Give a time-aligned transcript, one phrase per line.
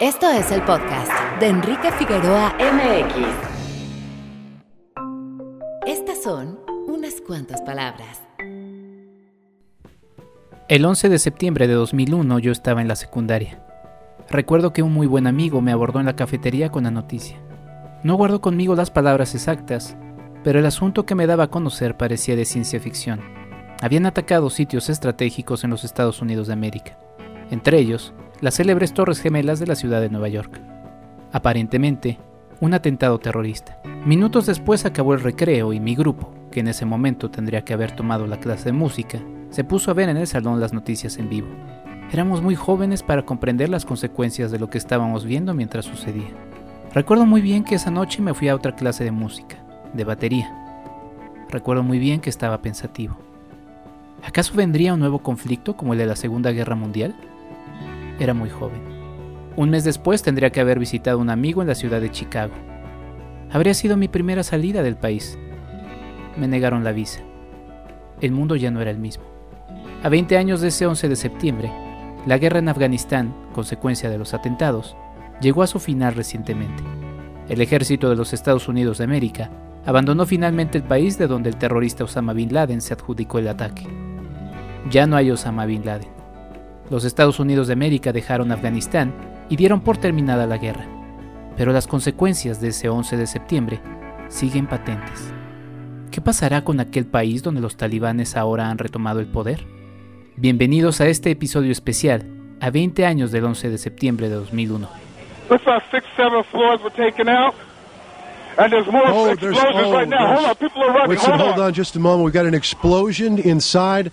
[0.00, 3.16] Esto es el podcast de Enrique Figueroa MX.
[5.86, 6.58] Estas son
[6.88, 8.22] unas cuantas palabras.
[10.68, 13.62] El 11 de septiembre de 2001 yo estaba en la secundaria.
[14.30, 17.36] Recuerdo que un muy buen amigo me abordó en la cafetería con la noticia.
[18.02, 19.98] No guardo conmigo las palabras exactas,
[20.42, 23.20] pero el asunto que me daba a conocer parecía de ciencia ficción.
[23.82, 26.98] Habían atacado sitios estratégicos en los Estados Unidos de América,
[27.50, 30.60] entre ellos las célebres Torres Gemelas de la ciudad de Nueva York.
[31.30, 32.18] Aparentemente,
[32.60, 33.78] un atentado terrorista.
[34.06, 37.92] Minutos después acabó el recreo y mi grupo, que en ese momento tendría que haber
[37.92, 41.28] tomado la clase de música, se puso a ver en el salón las noticias en
[41.28, 41.48] vivo.
[42.12, 46.30] Éramos muy jóvenes para comprender las consecuencias de lo que estábamos viendo mientras sucedía.
[46.94, 49.56] Recuerdo muy bien que esa noche me fui a otra clase de música,
[49.92, 50.50] de batería.
[51.50, 53.16] Recuerdo muy bien que estaba pensativo.
[54.24, 57.14] ¿Acaso vendría un nuevo conflicto como el de la Segunda Guerra Mundial?
[58.20, 58.82] Era muy joven.
[59.56, 62.52] Un mes después tendría que haber visitado a un amigo en la ciudad de Chicago.
[63.50, 65.38] Habría sido mi primera salida del país.
[66.36, 67.20] Me negaron la visa.
[68.20, 69.24] El mundo ya no era el mismo.
[70.02, 71.72] A 20 años de ese 11 de septiembre,
[72.26, 74.96] la guerra en Afganistán, consecuencia de los atentados,
[75.40, 76.82] llegó a su final recientemente.
[77.48, 79.50] El ejército de los Estados Unidos de América
[79.86, 83.86] abandonó finalmente el país de donde el terrorista Osama Bin Laden se adjudicó el ataque.
[84.90, 86.19] Ya no hay Osama Bin Laden.
[86.90, 89.14] Los Estados Unidos de América dejaron Afganistán
[89.48, 90.86] y dieron por terminada la guerra.
[91.56, 93.80] Pero las consecuencias de ese 11 de septiembre
[94.28, 95.32] siguen patentes.
[96.10, 99.64] ¿Qué pasará con aquel país donde los talibanes ahora han retomado el poder?
[100.34, 102.26] Bienvenidos a este episodio especial,
[102.60, 104.88] a 20 años del 11 de septiembre de 2001.
[108.58, 110.34] And there's more oh, explosions oh, right now.
[110.34, 111.10] Hold on, people are running.
[111.10, 112.24] Wait, hold, on just a moment.
[112.24, 114.10] We've got an explosion inside.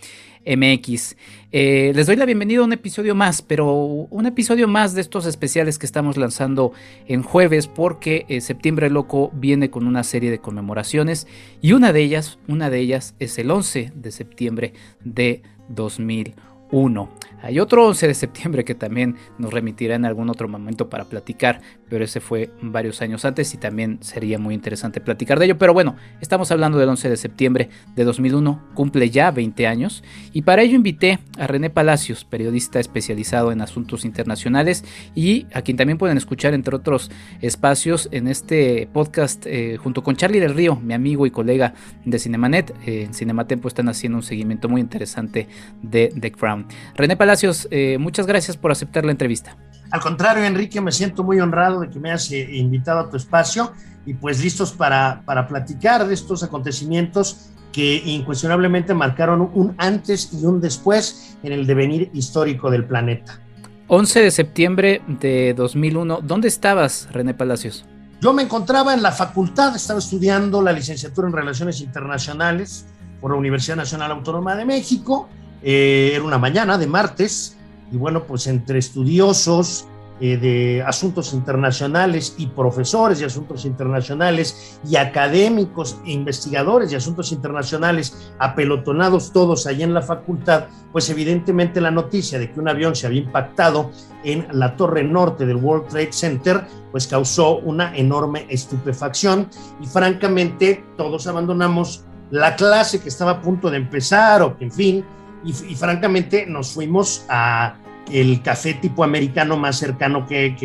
[0.46, 1.18] MX.
[1.52, 5.26] Eh, les doy la bienvenida a un episodio más, pero un episodio más de estos
[5.26, 6.72] especiales que estamos lanzando
[7.06, 11.28] en jueves porque eh, Septiembre Loco viene con una serie de conmemoraciones
[11.62, 14.74] y una de ellas, una de ellas es el 11 de septiembre
[15.04, 17.10] de 2001.
[17.42, 21.62] Hay otro 11 de septiembre que también nos remitirá en algún otro momento para platicar,
[21.90, 25.58] pero ese fue varios años antes y también sería muy interesante platicar de ello.
[25.58, 30.04] Pero bueno, estamos hablando del 11 de septiembre de 2001, cumple ya 20 años,
[30.34, 34.84] y para ello invité a René Palacios, periodista especializado en asuntos internacionales
[35.14, 37.12] y a quien también pueden escuchar entre otros
[37.42, 41.74] espacios en este podcast eh, junto con Charlie del Río, mi amigo y colega
[42.04, 42.74] de Cinemanet.
[42.86, 45.48] Eh, en Cinematempo están haciendo un seguimiento muy interesante
[45.84, 46.66] de The Crown.
[46.96, 49.58] René Palacios Palacios, eh, muchas gracias por aceptar la entrevista.
[49.92, 53.18] Al contrario, Enrique, me siento muy honrado de que me hayas eh, invitado a tu
[53.18, 53.74] espacio
[54.06, 60.46] y pues listos para, para platicar de estos acontecimientos que incuestionablemente marcaron un antes y
[60.46, 63.42] un después en el devenir histórico del planeta.
[63.88, 67.84] 11 de septiembre de 2001, ¿dónde estabas, René Palacios?
[68.22, 72.86] Yo me encontraba en la facultad, estaba estudiando la licenciatura en Relaciones Internacionales
[73.20, 75.28] por la Universidad Nacional Autónoma de México
[75.62, 77.58] eh, era una mañana de martes
[77.92, 79.88] y bueno, pues entre estudiosos
[80.20, 87.32] eh, de asuntos internacionales y profesores de asuntos internacionales y académicos e investigadores de asuntos
[87.32, 92.96] internacionales apelotonados todos allá en la facultad, pues evidentemente la noticia de que un avión
[92.96, 93.92] se había impactado
[94.24, 99.48] en la torre norte del World Trade Center, pues causó una enorme estupefacción
[99.80, 104.72] y francamente todos abandonamos la clase que estaba a punto de empezar o que en
[104.72, 105.06] fin,
[105.48, 107.78] y, francamente nos fuimos a
[108.12, 110.56] el café tipo americano más cercano que,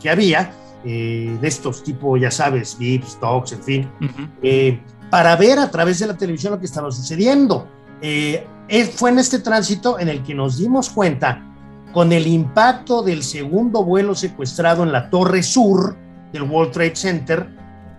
[0.00, 0.52] que, había,
[0.84, 3.90] eh, de estos tipo, ya sabes, Vips, Talks, en fin,
[4.42, 4.80] eh,
[5.10, 7.68] para ver a través de la televisión lo que estaba sucediendo.
[8.00, 8.46] Eh,
[8.96, 11.50] fue en este tránsito en el que nos dimos cuenta
[11.92, 15.96] con el impacto del segundo vuelo secuestrado en la torre sur
[16.32, 17.48] del World Trade Center,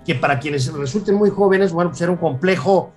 [0.06, 2.94] que para quienes resulten muy jóvenes, bueno, pues era un complejo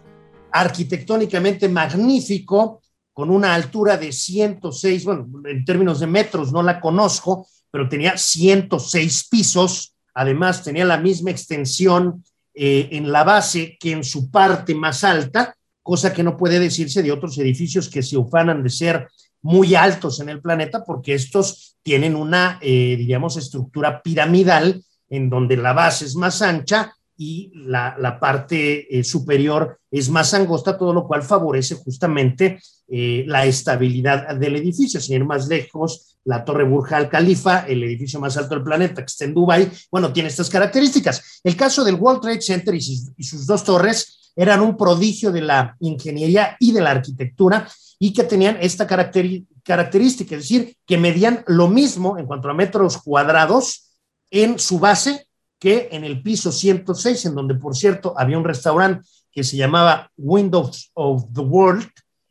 [0.50, 2.80] arquitectónicamente magnífico,
[3.18, 8.16] con una altura de 106, bueno, en términos de metros no la conozco, pero tenía
[8.16, 12.22] 106 pisos, además tenía la misma extensión
[12.54, 17.02] eh, en la base que en su parte más alta, cosa que no puede decirse
[17.02, 19.08] de otros edificios que se ufanan de ser
[19.42, 25.56] muy altos en el planeta porque estos tienen una, eh, digamos, estructura piramidal en donde
[25.56, 31.04] la base es más ancha y la, parte eh, superior es más angosta, todo lo
[31.04, 32.60] cual favorece justamente
[32.90, 35.00] eh, la estabilidad del edificio.
[35.00, 39.02] Sin ir más lejos, la Torre Burj Al Khalifa, el edificio más alto del planeta
[39.02, 41.40] que está en Dubái, bueno, tiene estas características.
[41.44, 45.76] El caso del World Trade Center y sus, dos torres eran un prodigio de la
[45.80, 47.68] ingeniería y de la arquitectura
[47.98, 52.98] y que tenían esta característica, es decir, que medían lo mismo en cuanto a metros
[52.98, 53.90] cuadrados
[54.30, 55.26] en su base
[55.58, 60.10] que en el piso 106, en donde, por cierto, había un restaurante que se llamaba
[60.16, 61.88] Windows of the World,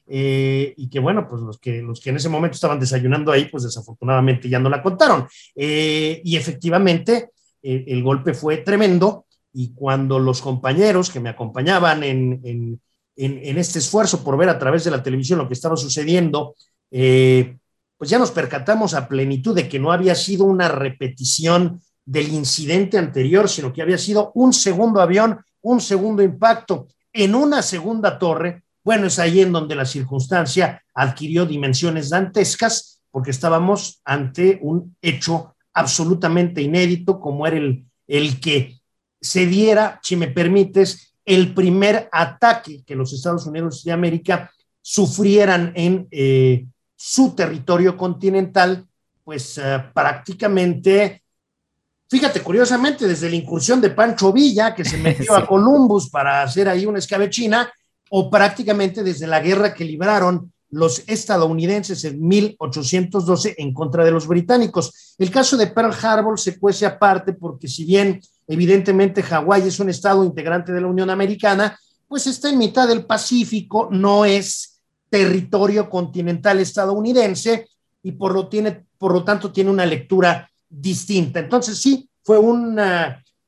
[0.08, 3.46] eh, y que bueno, pues los que, los que en ese momento estaban desayunando ahí,
[3.46, 5.28] pues desafortunadamente ya no la contaron.
[5.56, 7.32] Eh, y efectivamente,
[7.62, 12.82] eh, el golpe fue tremendo, y cuando los compañeros que me acompañaban en, en,
[13.16, 16.54] en, este esfuerzo por ver a través de la televisión lo que estaba sucediendo,
[16.90, 22.98] pues ya nos percatamos a plenitud de que no había sido una repetición del incidente
[22.98, 28.64] anterior, sino que había sido un segundo avión, un segundo impacto en una segunda torre.
[28.88, 35.58] Bueno, es ahí en donde la circunstancia adquirió dimensiones dantescas, porque estábamos ante un hecho
[35.74, 38.80] absolutamente inédito, como era el, el que
[39.20, 44.50] se diera, si me permites, el primer ataque que los Estados Unidos de América
[44.82, 48.88] sufrieran en eh, su territorio continental,
[49.26, 51.24] pues eh, prácticamente
[52.10, 56.70] Fíjate, curiosamente, desde la incursión de Pancho Villa, que se metió a Columbus para hacer
[56.70, 57.70] ahí una escabechina,
[58.10, 64.28] o prácticamente desde la guerra que libraron los estadounidenses en 1812 en contra de los
[64.28, 65.16] británicos.
[65.18, 69.90] El caso de Pearl Harbor se cuece aparte porque si bien evidentemente Hawái es un
[69.90, 75.90] estado integrante de la Unión Americana, pues está en mitad del Pacífico, no es territorio
[75.90, 77.70] continental estadounidense
[78.04, 81.40] y por lo, tiene, por lo tanto tiene una lectura distinta.
[81.40, 82.38] Entonces sí, fue,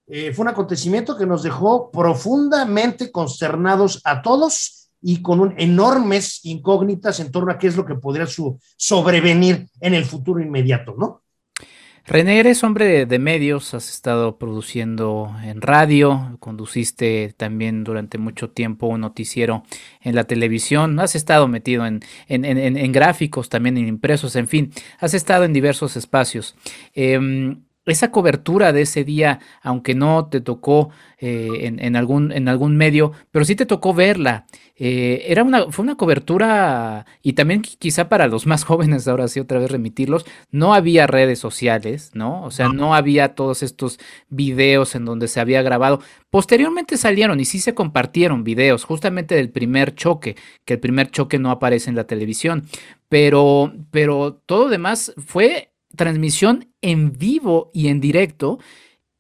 [0.10, 7.20] eh, fue un acontecimiento que nos dejó profundamente consternados a todos y con enormes incógnitas
[7.20, 8.26] en torno a qué es lo que podría
[8.76, 11.22] sobrevenir en el futuro inmediato, ¿no?
[12.06, 18.88] René, eres hombre de, medios, has estado produciendo en radio, conduciste también durante mucho tiempo
[18.88, 19.64] un noticiero
[20.02, 25.14] en la televisión, has estado metido en, en, gráficos, también en impresos, en fin, has
[25.14, 26.56] estado en diversos espacios.
[26.96, 30.90] Em, esa cobertura de ese día, aunque no te tocó
[31.20, 34.46] eh, en, algún, en algún medio, pero sí te tocó verla.
[34.82, 39.42] Eh, era una, fue una cobertura, y también quizá para los más jóvenes, ahora sí
[39.42, 42.44] otra vez remitirlos, no había redes sociales, ¿no?
[42.44, 44.00] O sea, no había todos estos
[44.30, 46.00] videos en donde se había grabado.
[46.30, 51.40] Posteriormente salieron y sí se compartieron videos, justamente del primer choque, que el primer choque
[51.40, 52.66] no aparece en la televisión,
[53.10, 58.60] pero, pero todo demás fue transmisión en vivo y en directo.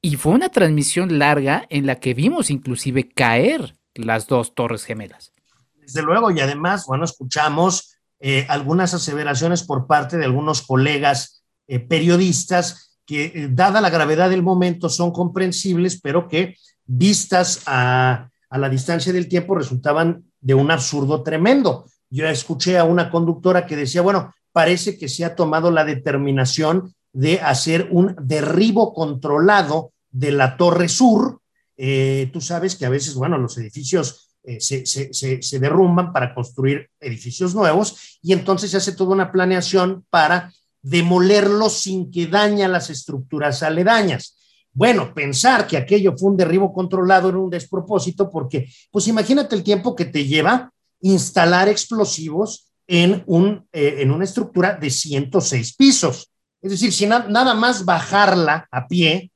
[0.01, 5.33] Y fue una transmisión larga en la que vimos inclusive caer las dos torres gemelas.
[5.75, 11.79] Desde luego, y además, bueno, escuchamos eh, algunas aseveraciones por parte de algunos colegas eh,
[11.79, 16.55] periodistas que, eh, dada la gravedad del momento, son comprensibles, pero que
[16.85, 21.85] vistas a, a la distancia del tiempo resultaban de un absurdo tremendo.
[22.09, 26.93] Yo escuché a una conductora que decía, bueno, parece que se ha tomado la determinación
[27.13, 31.41] de hacer un derribo controlado de la Torre Sur.
[31.77, 37.53] Eh, tú sabes que a veces, bueno, los edificios eh, se, derrumban para construir edificios
[37.53, 43.63] nuevos y entonces se hace toda una planeación para demolerlos sin que daña las estructuras
[43.63, 44.37] aledañas.
[44.71, 49.63] Bueno, pensar que aquello fue un derribo controlado era un despropósito porque, pues imagínate el
[49.63, 50.71] tiempo que te lleva
[51.01, 56.31] instalar explosivos en, un, eh, en una estructura de 106 pisos.
[56.59, 59.31] Es decir, si nada más bajarla a pie,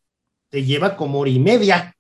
[0.50, 1.96] te lleva como hora y media.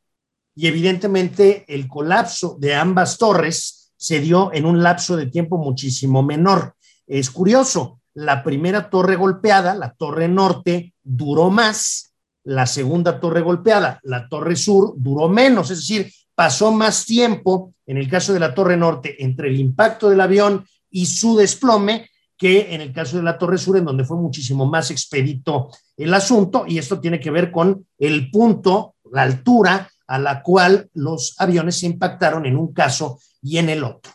[0.55, 6.23] Y evidentemente el colapso de ambas torres se dio en un lapso de tiempo muchísimo
[6.23, 6.75] menor.
[7.05, 13.99] Es curioso, la primera torre golpeada, la torre norte, duró más, la segunda torre golpeada,
[14.03, 18.53] la torre sur, duró menos, es decir, pasó más tiempo, en el caso de la
[18.53, 23.23] torre norte, entre el impacto del avión y su desplome que en el caso de
[23.23, 27.31] la Torre Sur, en donde fue muchísimo más expedito el asunto, y esto tiene que
[27.31, 32.73] ver con el punto, la altura a la cual los aviones se impactaron en un
[32.73, 34.11] caso y en el otro.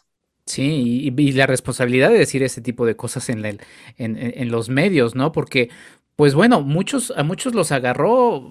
[0.46, 3.58] Sí, y, la responsabilidad de decir ese tipo de cosas en, en,
[3.98, 5.30] en, los medios, ¿no?
[5.30, 5.68] Porque,
[6.16, 8.50] pues bueno, muchos, a muchos los agarró,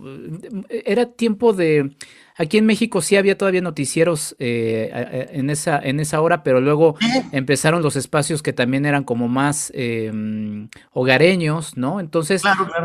[0.70, 1.96] era tiempo de
[2.38, 6.96] Aquí en México sí había todavía noticieros eh, en, esa, en esa hora, pero luego
[7.32, 12.00] empezaron los espacios que también eran como más em, hogareños, ¿no?
[12.00, 12.44] Entonces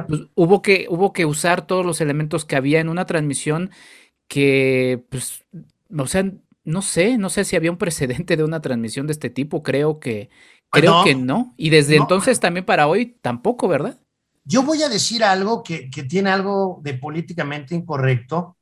[0.09, 3.71] pues, hubo, que, hubo que usar todos los elementos que había en una transmisión
[4.27, 5.45] que, pues,
[5.97, 6.25] o sea,
[6.65, 10.01] no sé, no sé si había un precedente de una transmisión de este tipo, creo
[10.01, 10.31] que,
[10.71, 11.55] pues creo que no.
[11.59, 13.99] Y desde entonces también para hoy tampoco, ¿verdad?
[14.45, 18.57] Yo voy a decir algo que, tiene algo de políticamente incorrecto,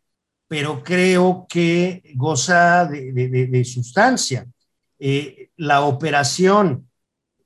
[0.50, 4.48] pero creo que goza de, sustancia.
[4.98, 6.88] Eh, la operación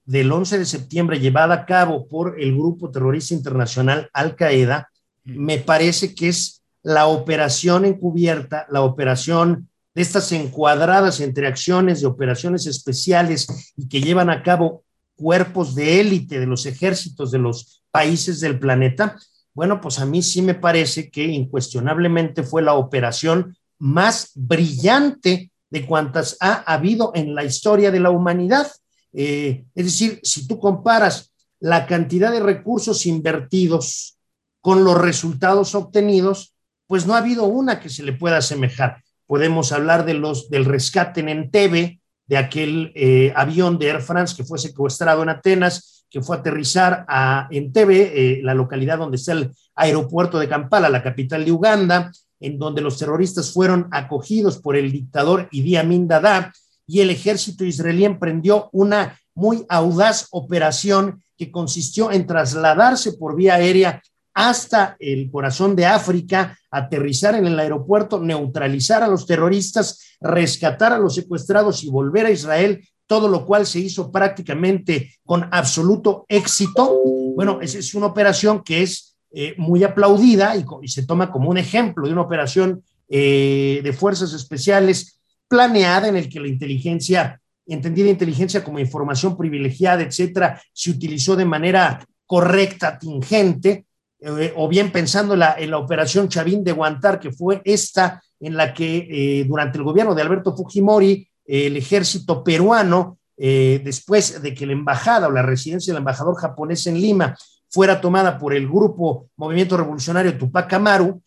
[0.07, 4.89] del 11 de septiembre llevada a cabo por el grupo terrorista internacional Al Qaeda,
[5.23, 12.07] me parece que es la operación encubierta, la operación de estas encuadradas entre acciones de
[12.07, 14.83] operaciones especiales y que llevan a cabo
[15.15, 19.19] cuerpos de élite de los ejércitos de los países del planeta,
[19.55, 25.87] bueno, pues a mí sí me parece que incuestionablemente fue la operación más brillante de
[25.87, 28.71] cuantas ha habido en la historia de la humanidad.
[29.13, 34.19] Eh, es decir, si tú comparas la cantidad de recursos invertidos
[34.61, 36.55] con los resultados obtenidos,
[36.87, 40.65] pues no ha habido una que se le pueda asemejar podemos hablar de los, del
[40.65, 46.04] rescate en Entebbe, de aquel eh, avión de Air France que fue secuestrado en Atenas,
[46.15, 50.89] que fue a aterrizar a Entebbe, eh, la localidad donde está el aeropuerto de Kampala,
[50.89, 56.07] la capital de Uganda, en donde los terroristas fueron acogidos por el dictador Idi Amin
[56.07, 56.53] Dada
[56.87, 63.55] y el ejército israelí emprendió una muy audaz operación que consistió en trasladarse por vía
[63.55, 64.01] aérea
[64.35, 70.99] hasta el corazón de África, aterrizar en el aeropuerto, neutralizar a los terroristas, rescatar a
[70.99, 77.01] los secuestrados y volver a Israel, todo lo cual se hizo prácticamente con absoluto éxito.
[77.35, 81.59] Bueno, esa es una operación que es eh, muy aplaudida y, se toma como un
[81.59, 88.09] ejemplo de una operación eh, de fuerzas especiales planeada en el que la inteligencia, entendida
[88.09, 93.87] inteligencia como información privilegiada, etcétera, se utilizó de manera correcta, tingente,
[94.21, 98.57] eh, o bien pensando la, en la operación Chavín de Guantar, que fue esta en
[98.57, 104.67] la que durante el gobierno de Alberto Fujimori, el ejército peruano, eh, después de que
[104.67, 107.37] la embajada o la residencia del embajador japonés en Lima
[107.69, 111.21] fuera tomada por el grupo Movimiento Revolucionario Tupac Amaru,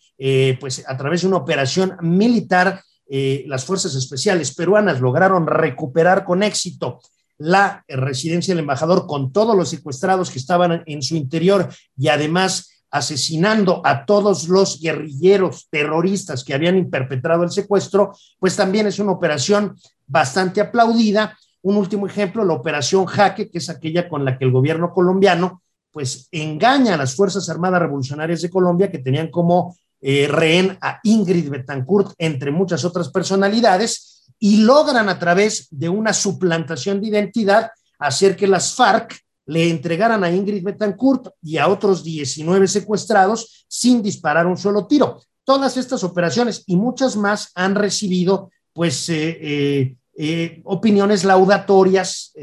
[0.60, 7.00] pues a través de una operación militar, las fuerzas especiales peruanas lograron recuperar con éxito
[7.38, 12.77] la residencia del embajador con todos los secuestrados que estaban en su interior y además
[12.92, 19.12] asesinando a todos los guerrilleros terroristas que habían perpetrado el secuestro, pues también es una
[19.12, 19.76] operación
[20.06, 21.38] bastante aplaudida.
[21.62, 25.62] Un último ejemplo, la operación Jaque, que es aquella con la que el gobierno colombiano
[25.92, 31.00] pues engaña a las Fuerzas Armadas Revolucionarias de Colombia que tenían como eh, rehén a
[31.04, 37.72] Ingrid Betancourt, entre muchas otras personalidades, y logran a través de una suplantación de identidad
[37.98, 44.04] hacer que las FARC le entregaran a Ingrid Betancourt y a otros 19 secuestrados sin
[44.04, 45.22] disparar un solo tiro.
[45.44, 52.34] Todas estas operaciones y muchas más han recibido pues eh, eh, eh, opiniones laudatorias,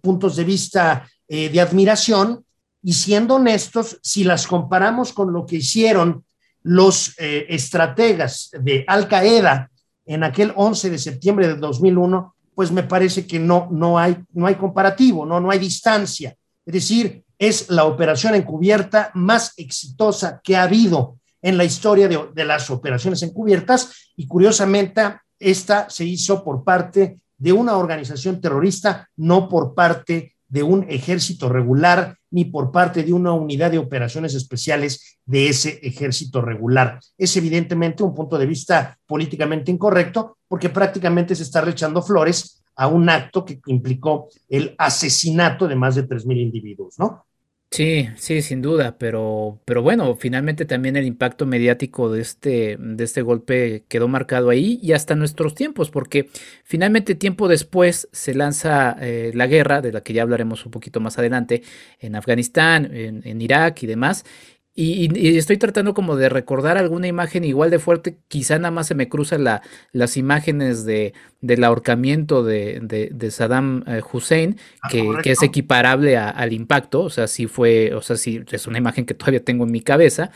[0.00, 2.44] puntos de vista de admiración
[2.82, 6.24] y siendo honestos, si las comparamos con lo que hicieron
[6.62, 9.70] los estrategas de Al Qaeda
[10.04, 14.46] en aquel 11 de septiembre de 2001, pues me parece que no, no, hay, no
[14.46, 16.36] hay comparativo, no, no hay distancia.
[16.64, 22.28] Es decir, es la operación encubierta más exitosa que ha habido en la historia de,
[22.32, 25.02] de las operaciones encubiertas y curiosamente
[25.38, 31.48] esta se hizo por parte de una organización terrorista, no por parte de un ejército
[31.48, 37.00] regular ni por parte de una unidad de operaciones especiales de ese ejército regular.
[37.16, 42.86] Es evidentemente un punto de vista políticamente incorrecto porque prácticamente se está rechando flores a
[42.86, 47.24] un acto que implicó el asesinato de más de 3.000 individuos, ¿no?
[47.72, 53.02] Sí, sí, sin duda, pero, pero bueno, finalmente también el impacto mediático de este, de
[53.02, 56.28] este golpe quedó marcado ahí y hasta nuestros tiempos, porque
[56.64, 61.00] finalmente tiempo después se lanza eh, la guerra, de la que ya hablaremos un poquito
[61.00, 61.62] más adelante,
[61.98, 64.26] en Afganistán, en, en Irak y demás,
[64.74, 68.94] y, estoy tratando como de recordar alguna imagen igual de fuerte, quizá nada más se
[68.94, 69.60] me cruzan la,
[69.92, 71.12] las imágenes de,
[71.42, 72.80] del ahorcamiento de,
[73.12, 77.92] de, Saddam eh, Hussein, ah, que, que, es equiparable al impacto, o sea, sí fue,
[77.94, 80.30] o sea, sí es una imagen que todavía tengo en mi cabeza,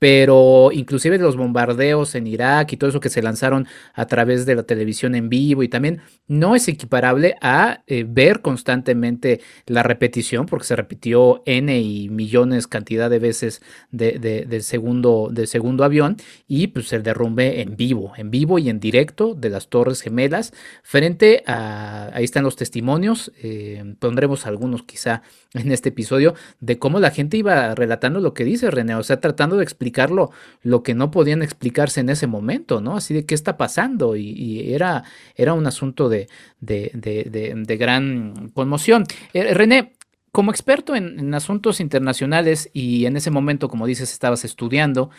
[0.00, 4.54] pero inclusive los bombardeos en Irak y todo eso que se lanzaron a través de
[4.54, 10.46] la televisión en vivo y también no es equiparable a eh, ver constantemente la repetición,
[10.46, 16.16] porque se repitió N y millones cantidad de veces de, del, segundo, del segundo avión
[16.48, 20.54] y pues el derrumbe en vivo, en vivo y en directo de las Torres Gemelas.
[20.82, 25.20] Frente a, ahí están los testimonios, eh, pondremos algunos quizá
[25.52, 29.20] en este episodio, de cómo la gente iba relatando lo que dice René, o sea,
[29.20, 30.30] tratando de explicarlo
[30.62, 32.96] lo que no podían explicarse en ese momento, ¿no?
[32.96, 35.04] Así de qué está pasando y, era,
[35.34, 36.28] era un asunto de,
[36.60, 39.04] de, gran conmoción.
[39.32, 39.92] Eh, René,
[40.32, 45.10] como experto en, asuntos internacionales y en ese momento, como dices, estabas estudiando,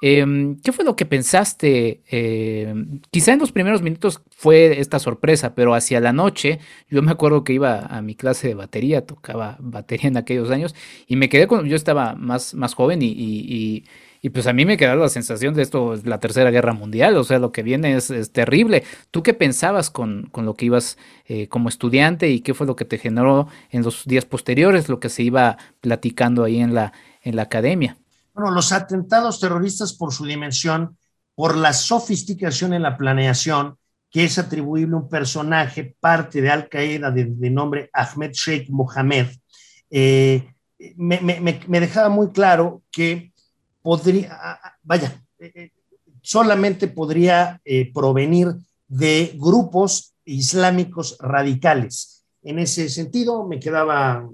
[0.00, 2.02] em, ¿qué fue lo que pensaste?
[2.08, 7.10] Em, quizá en los primeros minutos fue esta sorpresa, pero hacia la noche, yo me
[7.12, 10.74] acuerdo que iba a mi clase de batería, tocaba batería en aquellos años,
[11.06, 13.84] y me quedé cuando yo estaba más, más joven y
[14.30, 17.24] pues a mí me quedó la sensación de esto es la tercera guerra mundial, o
[17.24, 18.84] sea, lo que viene es, terrible.
[19.10, 22.84] ¿Tú qué pensabas con, lo que ibas eh, como estudiante y qué fue lo que
[22.84, 27.36] te generó en los días posteriores, lo que se iba platicando ahí en la, en
[27.36, 27.98] la academia?
[28.32, 30.96] Bueno, los atentados terroristas por su dimensión,
[31.34, 33.76] por la sofisticación en la planeación,
[34.10, 39.26] que es atribuible a un personaje, parte de Al Qaeda de, nombre Ahmed Sheikh Mohammed,
[39.90, 40.54] eh,
[40.96, 43.33] me, dejaba muy claro que
[43.84, 45.70] podría, vaya, eh, eh,
[46.22, 48.48] solamente podría eh, provenir
[48.88, 52.24] de grupos islámicos radicales.
[52.42, 54.26] En ese sentido, me quedaba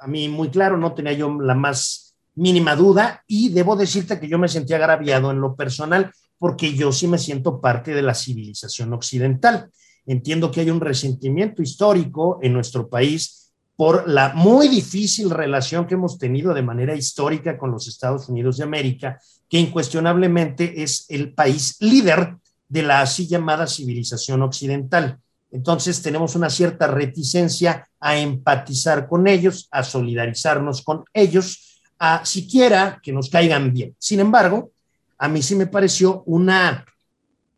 [0.00, 4.28] a mí muy claro, no tenía yo la más mínima duda y debo decirte que
[4.28, 8.14] yo me sentía agraviado en lo personal porque yo sí me siento parte de la
[8.14, 9.70] civilización occidental.
[10.04, 13.37] Entiendo que hay un resentimiento histórico en nuestro país
[13.78, 18.56] por la muy difícil relación que hemos tenido de manera histórica con los Estados Unidos
[18.56, 22.34] de América, que incuestionablemente es el país líder
[22.68, 25.20] de la así llamada civilización occidental.
[25.52, 32.98] Entonces tenemos una cierta reticencia a empatizar con ellos, a solidarizarnos con ellos, a siquiera
[33.00, 33.94] que nos caigan bien.
[34.00, 34.72] Sin embargo,
[35.18, 36.84] a mí sí me pareció una,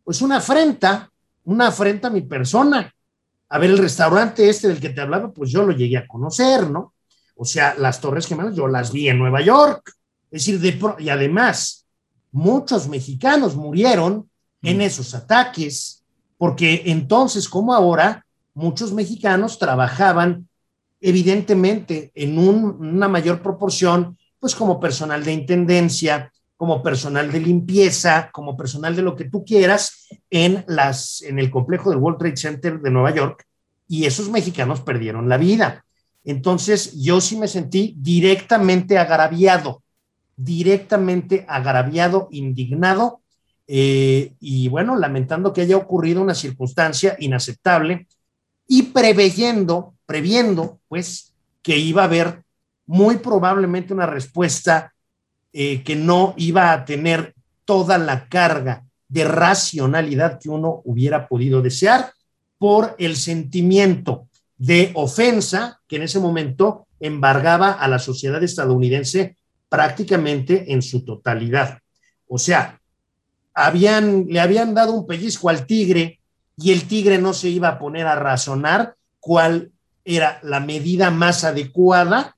[0.05, 1.11] pues una afrenta,
[1.45, 2.93] una afrenta a mi persona,
[3.52, 6.71] a ver, el restaurante este del que te hablaba, pues yo lo llegué a conocer,
[6.71, 6.95] ¿no?
[7.35, 9.92] O sea, las Torres Gemelas yo las vi en Nueva York.
[10.30, 11.85] Es decir, de y además,
[12.30, 14.30] muchos mexicanos murieron
[14.62, 14.83] en mm.
[14.83, 16.04] esos ataques,
[16.39, 20.49] porque entonces, como ahora, muchos mexicanos trabajaban
[21.00, 28.55] evidentemente en una mayor proporción, pues como personal de intendencia, como personal de limpieza, como
[28.55, 32.81] personal de lo que tú quieras en, las, en el complejo del World Trade Center
[32.83, 33.47] de Nueva York
[33.89, 35.87] y esos mexicanos perdieron la vida.
[36.23, 39.83] Entonces yo sí me sentí directamente agraviado,
[40.37, 43.23] directamente agraviado, indignado
[43.67, 48.07] eh, y bueno, lamentando que haya ocurrido una circunstancia inaceptable
[48.69, 52.43] y preveyendo, previendo pues que iba a haber
[52.85, 54.93] muy probablemente una respuesta
[55.52, 57.34] eh, que no iba a tener
[57.65, 62.13] toda la carga de racionalidad que uno hubiera podido desear
[62.58, 69.36] por el sentimiento de ofensa que en ese momento embargaba a la sociedad estadounidense
[69.69, 71.78] prácticamente en su totalidad.
[72.28, 72.80] O sea,
[73.73, 76.21] le habían dado un pellizco al tigre
[76.56, 79.73] y el tigre no se iba a poner a razonar cuál
[80.04, 82.36] era la medida más adecuada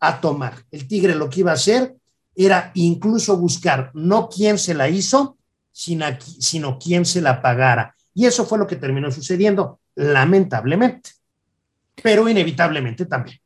[0.00, 0.64] a tomar.
[0.70, 1.94] El tigre lo que iba a hacer
[2.40, 5.36] era incluso buscar no quién se la hizo,
[5.72, 7.96] sino, sino quién se la pagara.
[8.14, 11.10] Y eso fue lo que terminó sucediendo, lamentablemente,
[12.00, 13.40] pero inevitablemente también.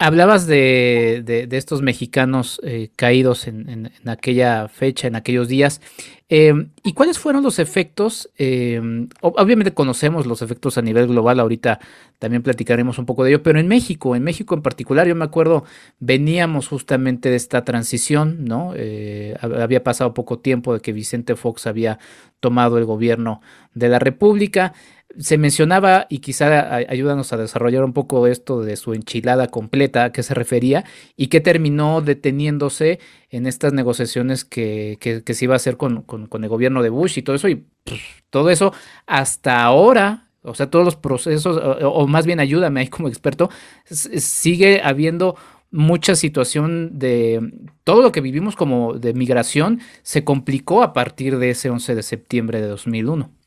[0.00, 5.80] Hablabas de, estos mexicanos eh, caídos en, aquella fecha, en aquellos días.
[6.28, 8.30] Em, ¿Y cuáles fueron los efectos?
[8.36, 11.80] Em, obviamente conocemos los efectos a nivel global, ahorita
[12.20, 15.24] también platicaremos un poco de ello, pero en México, en México en particular, yo me
[15.24, 15.64] acuerdo,
[15.98, 18.74] veníamos justamente de esta transición, ¿no?
[18.76, 21.98] Eh, había pasado poco tiempo de que Vicente Fox había
[22.38, 23.40] tomado el gobierno
[23.74, 24.74] de la República
[25.16, 30.12] se mencionaba, y quizá ayúdanos a desarrollar un poco esto de su enchilada completa, a
[30.12, 30.84] qué se refería,
[31.16, 36.44] y qué terminó deteniéndose en estas negociaciones que, que, se iba a hacer con, con,
[36.44, 38.72] el gobierno de Bush y todo eso, y pues, todo eso
[39.06, 43.50] hasta ahora, o sea, todos los procesos, o, más bien ayúdame ahí como experto,
[43.86, 45.36] sigue habiendo
[45.70, 47.52] mucha situación de
[47.84, 52.02] todo lo que vivimos como de migración se complicó a partir de ese 11 de
[52.02, 53.37] septiembre de 2001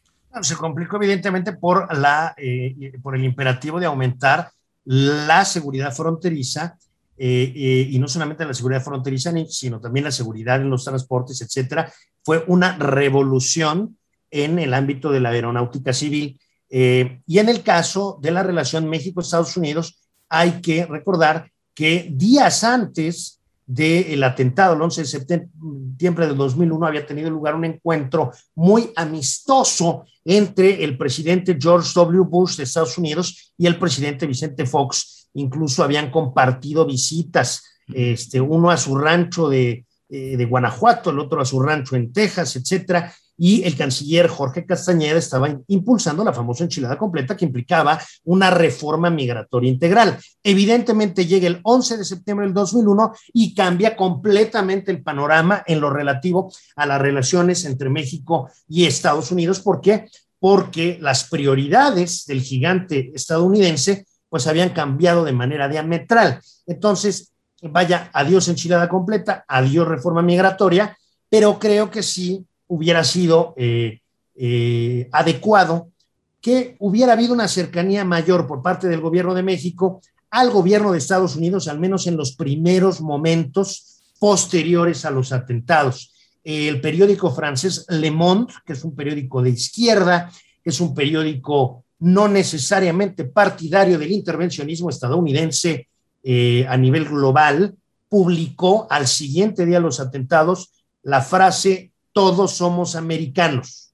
[0.41, 4.51] se complicó evidentemente por, la, eh, por el imperativo de aumentar
[4.85, 6.77] la seguridad fronteriza,
[7.17, 11.41] eh, eh, y no solamente la seguridad fronteriza, sino también la seguridad en los transportes,
[11.41, 11.91] etcétera,
[12.23, 13.97] fue una revolución
[14.31, 16.39] en el ámbito de la aeronáutica civil.
[16.69, 23.40] Y en el caso de la relación México-Estados Unidos, hay que recordar que días antes
[23.73, 30.05] del atentado, el 11 de septiembre de 2001, había tenido lugar un encuentro muy amistoso
[30.25, 32.23] entre el presidente George W.
[32.25, 38.69] Bush de Estados Unidos y el presidente Vicente Fox incluso habían compartido visitas, este, uno
[38.69, 43.13] a su rancho de, eh, de Guanajuato, el otro a su rancho en Texas, etcétera,
[43.43, 49.09] y el canciller Jorge Castañeda estaba impulsando la famosa enchilada completa que implicaba una reforma
[49.09, 50.19] migratoria integral.
[50.43, 55.89] Evidentemente llega el 11 de septiembre del 2001 y cambia completamente el panorama en lo
[55.89, 59.59] relativo a las relaciones entre México y Estados Unidos.
[59.59, 60.05] ¿Por qué?
[60.37, 66.39] Porque las prioridades del gigante estadounidense pues habían cambiado de manera diametral.
[66.67, 70.95] Entonces, vaya, adiós enchilada completa, adiós reforma migratoria,
[71.27, 73.99] pero creo que sí hubiera sido eh,
[74.33, 75.89] eh, adecuado
[76.39, 80.97] que hubiera habido una cercanía mayor por parte del gobierno de México al gobierno de
[80.97, 86.13] Estados Unidos, al menos en los primeros momentos posteriores a los atentados.
[86.45, 90.31] El periódico francés Le Monde, que es un periódico de izquierda,
[90.63, 95.89] es un periódico no necesariamente partidario del intervencionismo estadounidense
[96.23, 97.75] eh, a nivel global,
[98.07, 100.71] publicó al siguiente día los atentados
[101.03, 103.93] la frase todos somos americanos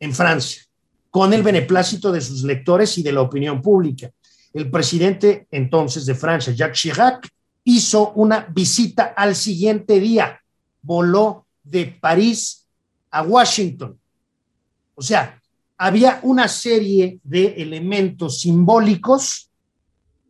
[0.00, 0.62] en Francia,
[1.10, 4.10] con el beneplácito de sus lectores y de la opinión pública.
[4.52, 7.28] El presidente entonces de Francia, Jacques Chirac,
[7.64, 10.40] hizo una visita al siguiente día,
[10.82, 12.66] voló de París
[13.10, 13.98] a Washington.
[14.94, 15.40] O sea,
[15.76, 19.50] había una serie de elementos simbólicos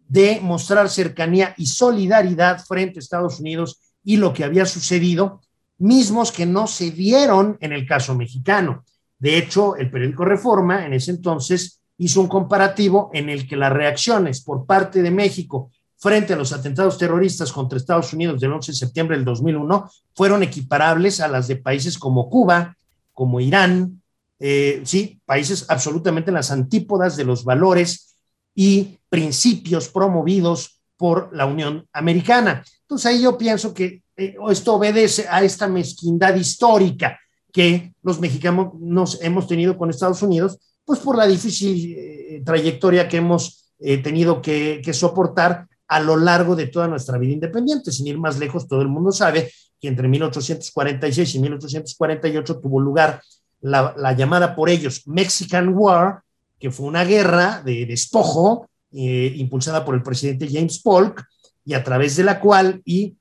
[0.08, 5.40] de mostrar cercanía y solidaridad frente a Estados Unidos y lo que había sucedido,
[5.78, 8.84] mismos que no se dieron en el caso mexicano.
[9.18, 13.72] De hecho, el periódico Reforma en ese entonces hizo un comparativo en el que las
[13.72, 18.72] reacciones por parte de México frente a los atentados terroristas contra Estados Unidos del 11
[18.72, 22.76] de septiembre del 2001 fueron equiparables a las de países como Cuba,
[23.12, 24.02] como Irán,
[24.38, 28.16] eh, sí, países absolutamente en las antípodas de los valores
[28.54, 32.62] y principios promovidos por la Unión Americana.
[32.82, 37.18] Entonces ahí yo pienso que eh, esto obedece a esta mezquindad histórica
[37.52, 43.08] que los mexicanos nos hemos tenido con Estados Unidos, pues por la difícil eh, trayectoria
[43.08, 43.60] que hemos
[44.02, 47.92] tenido que, que soportar a lo largo de toda nuestra vida independiente.
[47.92, 53.20] Sin ir más lejos, todo el mundo sabe que entre 1846 y 1848 tuvo lugar
[53.60, 56.22] la, llamada por ellos Mexican War,
[56.58, 61.24] que fue una guerra de despojo eh, impulsada por el presidente James Polk
[61.64, 63.16] y a través de la cual, y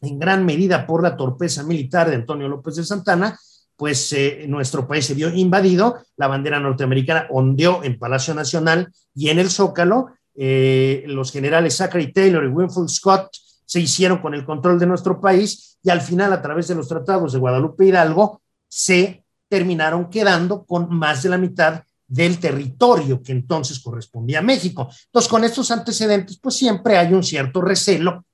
[0.00, 3.38] en gran medida por la torpeza militar de Antonio López de Santana,
[3.76, 9.30] pues eh, nuestro país se vio invadido, la bandera norteamericana ondeó en Palacio Nacional y
[9.30, 13.30] en el Zócalo, eh, los generales Zachary Taylor y Winfield Scott
[13.64, 16.88] se hicieron con el control de nuestro país y al final, a través de los
[16.88, 23.32] tratados de Guadalupe Hidalgo, se terminaron quedando con más de la mitad del territorio que
[23.32, 24.90] entonces correspondía a México.
[25.06, 28.24] Entonces, con estos antecedentes, pues siempre hay un cierto recelo,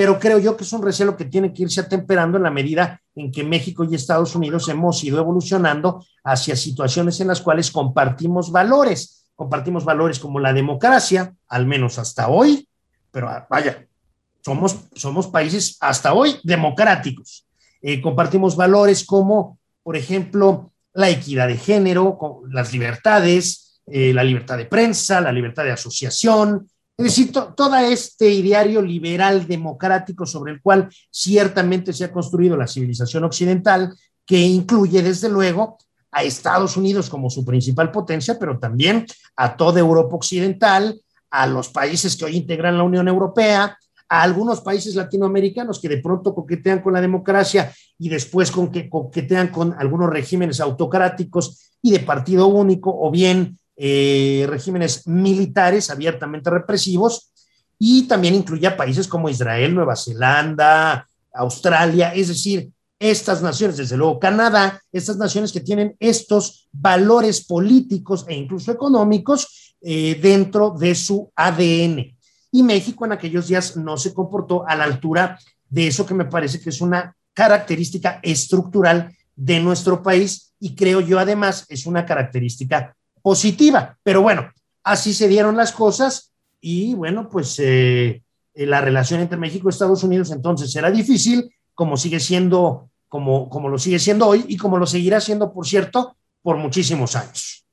[0.00, 3.02] pero creo yo que es un recelo que tiene que irse atemperando en la medida
[3.14, 8.50] en que México y Estados Unidos hemos ido evolucionando hacia situaciones en las cuales compartimos
[8.50, 12.66] valores, compartimos valores como la democracia, al menos hasta hoy,
[13.10, 13.86] pero ah, vaya,
[14.42, 17.46] somos, somos países hasta hoy democráticos.
[17.82, 24.56] Eh, compartimos valores como por ejemplo, la equidad de género, las libertades, eh, la libertad
[24.56, 30.60] de prensa, la libertad de asociación, es decir, todo este ideario liberal democrático sobre el
[30.60, 35.78] cual ciertamente se ha construido la civilización occidental, que incluye desde luego
[36.12, 41.70] a Estados Unidos como su principal potencia, pero también a toda Europa occidental, a los
[41.70, 43.78] países que hoy integran la Unión Europea,
[44.10, 48.90] a algunos países latinoamericanos que de pronto coquetean con la democracia y después con que
[48.90, 56.50] coquetean con algunos regímenes autocráticos y de partido único o bien eh, regímenes militares abiertamente
[56.50, 57.32] represivos
[57.78, 63.96] y también incluye a países como Israel, Nueva Zelanda, Australia, es decir, estas naciones, desde
[63.96, 70.94] luego Canadá, estas naciones que tienen estos valores políticos e incluso económicos eh, dentro de
[70.94, 72.14] su ADN
[72.52, 75.38] y México en aquellos días no se comportó a la altura
[75.70, 81.00] de eso que me parece que es una característica estructural de nuestro país y creo
[81.00, 83.98] yo además es una característica positiva.
[84.02, 84.50] Pero bueno,
[84.82, 88.22] así se dieron las cosas y bueno, pues eh,
[88.54, 93.68] la relación entre México y Estados Unidos, entonces será difícil, como sigue siendo, como, como
[93.68, 97.64] lo sigue siendo hoy y como lo seguirá siendo, por cierto, por muchísimos años.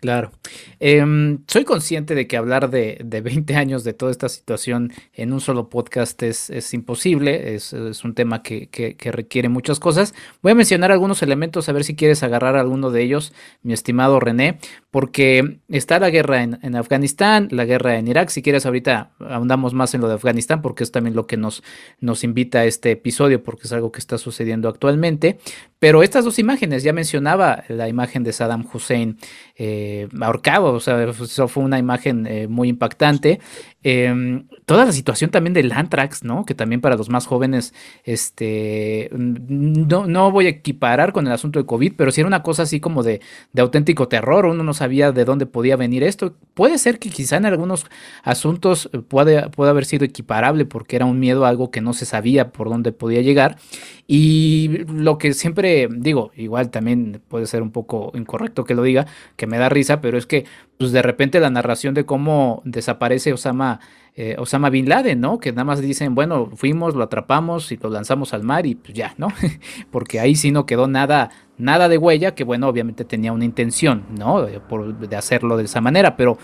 [0.00, 0.30] Claro.
[0.78, 5.32] Em, soy consciente de que hablar de, de, 20 años de toda esta situación en
[5.32, 10.14] un solo podcast es, es imposible, es, es, un tema que, que, requiere muchas cosas.
[10.40, 13.32] Voy a mencionar algunos elementos, a ver si quieres agarrar alguno de ellos,
[13.62, 14.58] mi estimado René,
[14.92, 19.74] porque está la guerra en, en Afganistán, la guerra en Irak, si quieres ahorita ahondamos
[19.74, 21.64] más en lo de Afganistán, porque es también lo que nos,
[22.00, 25.38] nos invita a este episodio, porque es algo que está sucediendo actualmente,
[25.80, 29.18] pero estas dos imágenes, ya mencionaba la imagen de Saddam Hussein
[29.58, 33.40] eh, ahorcado, o sea, eso fue una imagen eh, muy impactante.
[33.84, 36.44] Eh, toda la situación también del Antrax, ¿no?
[36.44, 37.72] Que también para los más jóvenes,
[38.04, 42.42] este, no, no voy a equiparar con el asunto de COVID, pero sí era una
[42.42, 43.20] cosa así como de,
[43.52, 46.34] de auténtico terror, uno no sabía de dónde podía venir esto.
[46.54, 47.86] Puede ser que quizá en algunos
[48.24, 52.50] asuntos puede, puede haber sido equiparable porque era un miedo algo que no se sabía
[52.50, 53.58] por dónde podía llegar.
[54.06, 59.06] Y lo que siempre digo, igual también puede ser un poco incorrecto que lo diga,
[59.36, 60.46] que me da risa, pero es que
[60.78, 63.67] pues de repente la narración de cómo desaparece Osama,
[64.14, 65.38] eh, Osama Bin Laden, ¿no?
[65.38, 68.94] Que nada más dicen, bueno, fuimos, lo atrapamos y lo lanzamos al mar y pues
[68.94, 69.28] ya, ¿no?
[69.92, 74.04] Porque ahí sí no quedó nada, nada de huella, que bueno, obviamente tenía una intención,
[74.18, 74.42] ¿no?
[74.42, 76.36] De hacerlo de esa manera, pero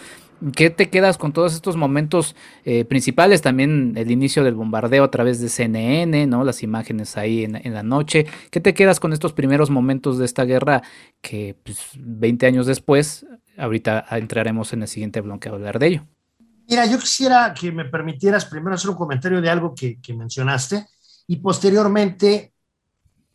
[0.54, 3.40] ¿Qué te quedas con todos estos momentos eh, principales?
[3.40, 6.44] También el inicio del bombardeo a través de CNN, ¿no?
[6.44, 8.26] Las imágenes ahí en, la noche.
[8.50, 10.82] ¿Qué te quedas con estos primeros momentos de esta guerra
[11.22, 16.06] que pues, 20 años después, ahorita entraremos en el siguiente bloque a hablar de ello?
[16.68, 20.86] Mira, yo quisiera que me permitieras primero hacer un comentario de algo que, que mencionaste
[21.26, 22.52] y posteriormente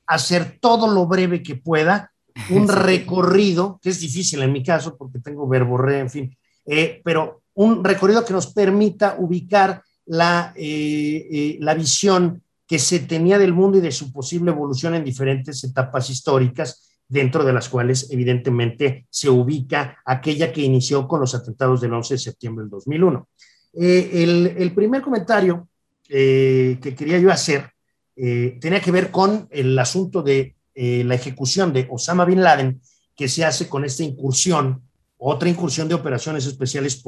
[0.07, 2.11] hacer todo lo breve que pueda
[2.49, 7.43] un recorrido, que es difícil en mi caso porque tengo verborrea, en fin, eh, pero
[7.55, 13.53] un recorrido que nos permita ubicar la, eh, eh, la visión que se tenía del
[13.53, 19.07] mundo y de su posible evolución en diferentes etapas históricas, dentro de las cuales evidentemente
[19.09, 23.27] se ubica aquella que inició con los atentados del 11 de septiembre del 2001.
[23.73, 25.67] el, el, primer comentario
[26.07, 27.69] que quería yo hacer
[28.15, 32.79] tenía que ver con el asunto de la ejecución de Osama Bin Laden
[33.15, 34.83] que se hace con esta incursión
[35.19, 37.03] otra incursión de operaciones especiales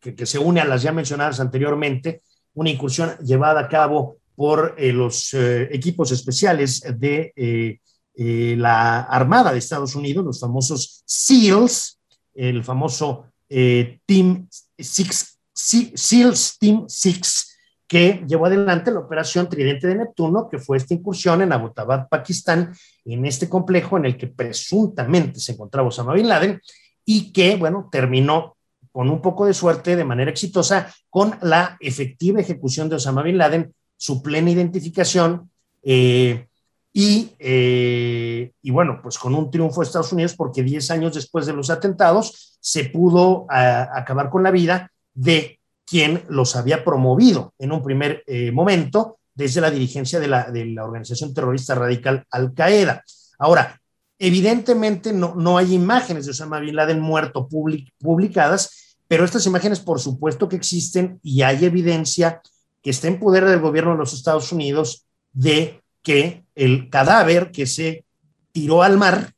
[0.00, 2.22] que, se une a las ya mencionadas anteriormente,
[2.54, 7.80] una incursión llevada a cabo por eh, los eh, equipos especiales de
[8.20, 11.98] eh, la Armada de Estados Unidos, los famosos SEALs,
[12.34, 14.46] el famoso Team
[14.78, 17.50] Six, SEALs Team Six,
[17.90, 22.72] que llevó adelante la operación Tridente de Neptuno, que fue esta incursión en Abbottabad, Pakistán,
[23.04, 26.60] en este complejo en el que presuntamente se encontraba Osama Bin Laden,
[27.04, 28.56] y que, bueno, terminó
[28.92, 33.38] con un poco de suerte, de manera exitosa, con la efectiva ejecución de Osama Bin
[33.38, 35.50] Laden, su plena identificación
[35.82, 36.46] eh,
[36.92, 41.46] y, eh, y, bueno, pues con un triunfo de Estados Unidos, porque 10 años después
[41.46, 47.72] de los atentados se pudo acabar con la vida de quien los había promovido en
[47.72, 52.52] un primer eh, momento desde la dirigencia de la, de la organización terrorista radical Al
[52.52, 53.02] Qaeda.
[53.38, 53.80] Ahora,
[54.22, 59.98] Evidentemente no, no hay imágenes de Osama Bin Laden muerto publicadas, pero estas imágenes por
[59.98, 62.42] supuesto que existen y hay evidencia
[62.82, 67.66] que está en poder del gobierno de los Estados Unidos de que el cadáver que
[67.66, 68.04] se
[68.52, 69.32] tiró al mar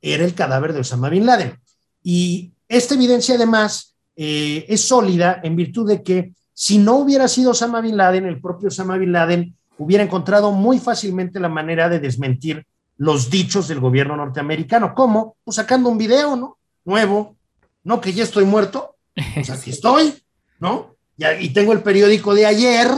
[0.00, 1.58] era el cadáver de Osama Bin Laden.
[2.02, 7.50] Y esta evidencia además eh, es sólida en virtud de que si no hubiera sido
[7.50, 12.00] Osama Bin Laden, el propio Osama Bin Laden hubiera encontrado muy fácilmente la manera de
[12.00, 14.94] desmentir los dichos del gobierno norteamericano.
[14.94, 15.36] ¿Cómo?
[15.44, 16.56] Pues sacando un video, ¿no?
[16.84, 17.36] Nuevo,
[17.84, 18.96] no que ya estoy muerto,
[19.34, 20.14] pues así estoy,
[20.60, 20.94] ¿no?
[21.40, 22.88] y tengo el periódico de ayer,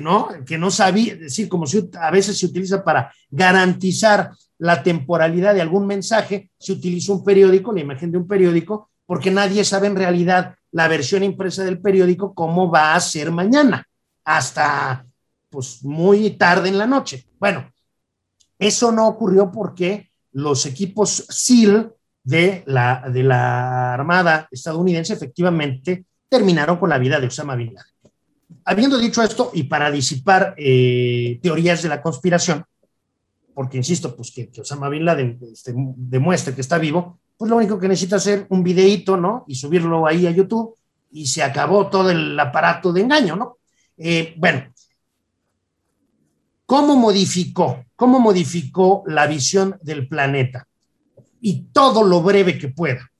[0.00, 0.28] ¿no?
[0.46, 1.66] Que no sabía, es decir, como
[2.00, 7.72] a veces se utiliza para garantizar la temporalidad de algún mensaje, se utiliza un periódico,
[7.72, 12.34] la imagen de un periódico, porque nadie sabe en realidad la versión impresa del periódico
[12.34, 13.86] cómo va a ser mañana,
[14.24, 15.06] hasta
[15.50, 17.26] pues muy tarde en la noche.
[17.38, 17.70] Bueno,
[18.58, 26.78] eso no ocurrió porque los equipos SEAL de la, de la Armada estadounidense efectivamente terminaron
[26.78, 27.93] con la vida de Osama Bin Laden.
[28.64, 32.64] Habiendo dicho esto, y para disipar eh, teorías de la conspiración,
[33.54, 37.78] porque insisto, pues que, Osama Bin Laden este, demuestre que está vivo, pues lo único
[37.78, 39.44] que necesita hacer un videíto, ¿no?
[39.48, 40.74] Y subirlo ahí a YouTube
[41.12, 43.58] y se acabó todo el aparato de engaño, ¿no?
[43.96, 44.64] Eh, bueno,
[46.66, 47.84] ¿Cómo modificó?
[47.94, 50.66] ¿Cómo modificó la visión del planeta?
[51.40, 53.10] Y todo lo breve que pueda.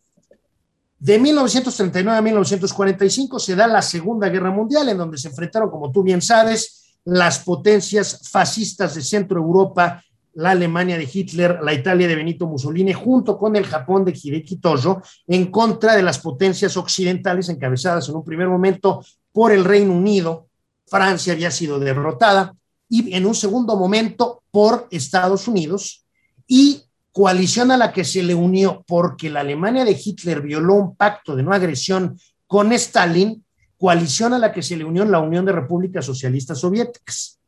[0.98, 5.90] De 1939 a 1945 se da la Segunda Guerra Mundial, en donde se enfrentaron, como
[5.90, 10.02] tú bien sabes, las potencias fascistas de Centro Europa,
[10.35, 14.57] la Alemania de Hitler, la Italia de Benito Mussolini, junto con el Japón de Hideki
[14.57, 19.92] Tojo, en contra de las potencias occidentales encabezadas en un primer momento por el Reino
[19.92, 20.48] Unido.
[20.87, 22.54] Francia había sido derrotada
[22.88, 26.04] y en un segundo momento por Estados Unidos
[26.46, 26.84] y
[27.14, 31.37] coalición a la que se le unió porque la Alemania de Hitler violó un pacto
[31.37, 33.44] de no agresión con Stalin,
[33.79, 37.38] coalición a la que se le unió la Unión de Repúblicas Socialistas Soviéticas.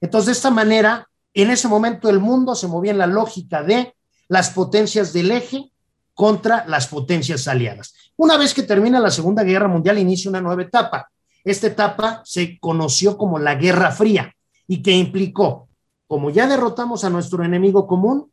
[0.00, 3.94] Entonces, de esta manera, en ese momento el mundo se movía en la lógica de
[4.26, 5.70] las potencias del eje
[6.14, 7.94] contra las potencias aliadas.
[8.16, 11.12] Una vez que termina la Segunda Guerra Mundial, inicia una nueva etapa.
[11.44, 14.34] Esta etapa se conoció como la Guerra Fría
[14.66, 15.68] y que implicó,
[16.08, 18.31] como ya derrotamos a nuestro enemigo común,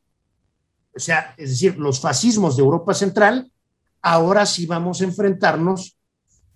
[0.96, 3.52] o sea, es decir, los fascismos de Europa Central,
[4.02, 5.96] ahora sí vamos a enfrentarnos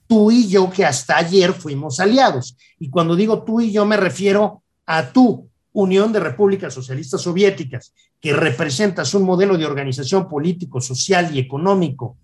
[0.07, 2.57] tú y yo, que hasta ayer fuimos aliados.
[2.79, 7.93] Y cuando digo tú y yo me refiero a tú, Unión de Repúblicas Socialistas Soviéticas,
[8.19, 12.17] que representas un modelo de organización político, social y económico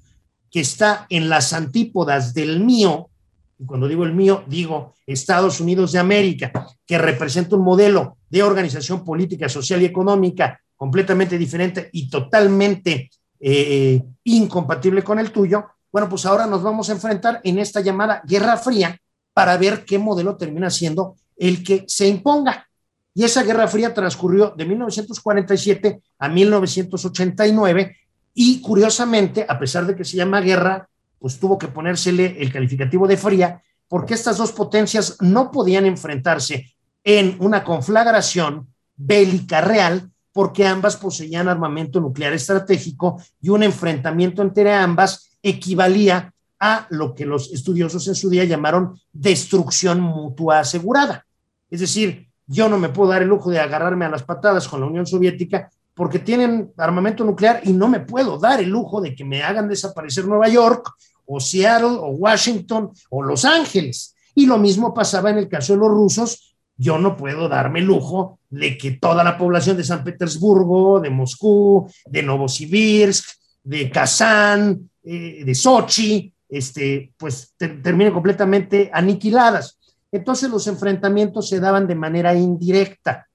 [0.52, 3.10] que está en las antípodas del mío,
[3.58, 8.44] y cuando digo el mío, digo Estados Unidos de América, que representa un modelo de
[8.44, 16.08] organización política, social y económica completamente diferente y totalmente eh, incompatible con el tuyo, bueno,
[16.08, 18.98] pues ahora nos vamos a enfrentar en esta llamada Guerra Fría
[19.34, 22.66] para ver qué modelo termina siendo el que se imponga.
[23.14, 27.98] Y esa Guerra Fría transcurrió de 1947 a 1989
[28.34, 30.88] y curiosamente, a pesar de que se llama guerra,
[31.20, 36.74] pues tuvo que ponérsele el calificativo de fría porque estas dos potencias no podían enfrentarse
[37.04, 44.74] en una conflagración bélica real porque ambas poseían armamento nuclear estratégico y un enfrentamiento entre
[44.74, 51.26] ambas equivalía a lo que los estudiosos en su día llamaron destrucción mutua asegurada.
[51.70, 54.82] Es decir, yo no me puedo dar el lujo de agarrarme a las patadas con
[54.82, 59.16] la Unión Soviética porque tienen armamento nuclear y no me puedo dar el lujo de
[59.16, 60.94] que me hagan desaparecer Nueva York
[61.26, 64.16] o Seattle o Washington o Los Ángeles.
[64.34, 66.49] Y lo mismo pasaba en el caso de los rusos
[66.80, 71.92] yo no puedo darme lujo de que toda la población de San Petersburgo, de Moscú,
[72.06, 73.30] de Novosibirsk,
[73.62, 79.78] de Kazán, eh, de Sochi, este, pues terminen completamente aniquiladas.
[80.10, 83.28] Entonces los enfrentamientos se daban de manera indirecta.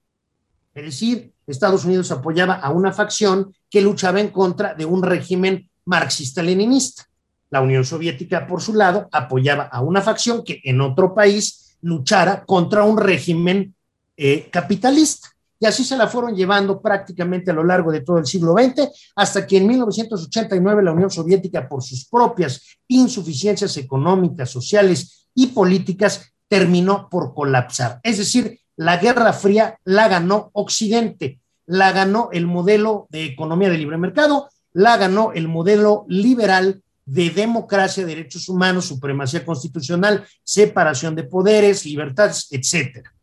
[0.73, 5.69] Es decir, Estados Unidos apoyaba a una facción que luchaba en contra de un régimen
[5.85, 7.05] marxista-leninista.
[7.51, 12.43] La Unión Soviética, por su lado, apoyaba a una facción que en otro país luchara
[12.45, 13.73] contra un régimen
[14.17, 15.29] eh, capitalista.
[15.59, 18.89] Y así se la fueron llevando prácticamente a lo largo de todo el siglo XX,
[19.15, 26.33] hasta que en 1989 la Unión Soviética, por sus propias insuficiencias económicas, sociales y políticas,
[26.47, 27.99] terminó por colapsar.
[28.03, 33.77] Es decir, la Guerra Fría la ganó Occidente, la ganó el modelo de economía de
[33.77, 41.23] libre mercado, la ganó el modelo liberal de democracia, derechos humanos, supremacía constitucional, separación de
[41.23, 43.13] poderes, libertades, etcétera.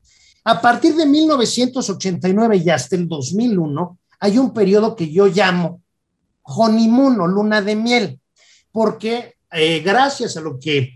[0.44, 5.82] A partir de 1989 y hasta el 2001 hay un periodo que yo llamo
[6.42, 8.20] honeymoon o luna de miel,
[8.70, 10.94] porque eh, gracias a lo que eh,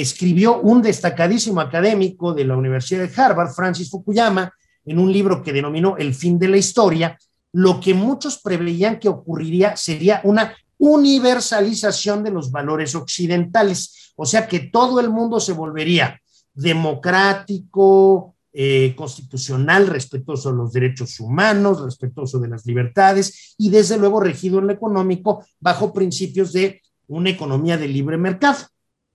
[0.00, 4.52] escribió un destacadísimo académico de la Universidad de Harvard, Francis Fukuyama,
[4.84, 7.18] en un libro que denominó El fin de la historia,
[7.52, 14.46] lo que muchos preveían que ocurriría sería una universalización de los valores occidentales, o sea
[14.46, 16.20] que todo el mundo se volvería
[16.52, 24.20] democrático, eh, constitucional, respetuoso de los derechos humanos, respetuoso de las libertades y desde luego
[24.20, 28.58] regido en lo económico bajo principios de una economía de libre mercado.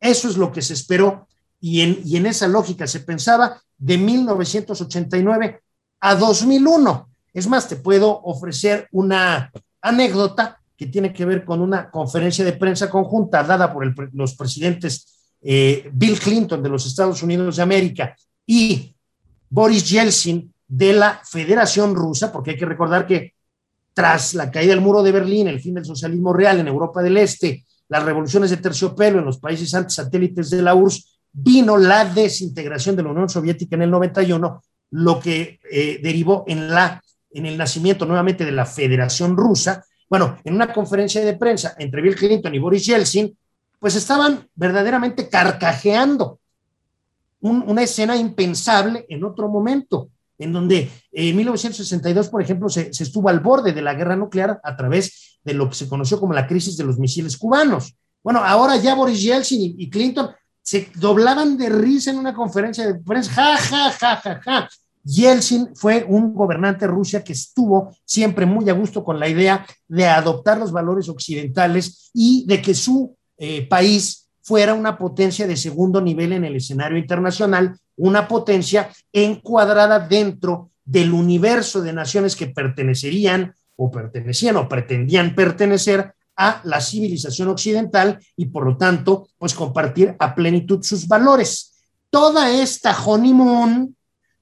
[0.01, 1.27] Eso es lo que se esperó
[1.61, 5.61] y en, y en esa lógica se pensaba de 1989
[6.01, 7.09] a 2001.
[7.33, 9.51] Es más, te puedo ofrecer una
[9.81, 15.33] anécdota que tiene que ver con una conferencia de prensa conjunta dada por los presidentes
[15.41, 18.15] eh, Bill Clinton de los Estados Unidos de América
[18.45, 18.95] y
[19.49, 23.33] Boris Yeltsin de la Federación Rusa, porque hay que recordar que
[23.93, 27.17] tras la caída del muro de Berlín, el fin del socialismo real en Europa del
[27.17, 32.05] Este, las revoluciones de terciopelo en los países antes satélites de la URSS, vino la
[32.05, 37.45] desintegración de la Unión Soviética en el 91, lo que eh, derivó en, la, en
[37.47, 42.15] el nacimiento nuevamente de la Federación Rusa, bueno, en una conferencia de prensa entre Bill
[42.15, 43.37] Clinton y Boris Yeltsin,
[43.79, 46.39] pues estaban verdaderamente carcajeando
[47.41, 53.39] una escena impensable en otro momento, en donde en 1962, por ejemplo, se, estuvo al
[53.39, 56.75] borde de la guerra nuclear a través de lo que se conoció como la crisis
[56.75, 57.95] de los misiles cubanos.
[58.21, 60.31] Bueno, ahora ya Boris Yeltsin y, Clinton
[60.61, 64.69] se doblaban de risa en una conferencia de prensa, ja, ja, ja, ja, ja.
[65.03, 70.07] Yeltsin fue un gobernante Rusia que estuvo siempre muy a gusto con la idea de
[70.07, 76.01] adoptar los valores occidentales y de que su eh, país fuera una potencia de segundo
[76.01, 83.53] nivel en el escenario internacional, una potencia encuadrada dentro del universo de naciones que pertenecerían
[83.75, 90.15] o pertenecían o pretendían pertenecer a la civilización occidental y por lo tanto, pues compartir
[90.17, 91.73] a plenitud sus valores.
[92.09, 93.95] Toda esta honeymoon,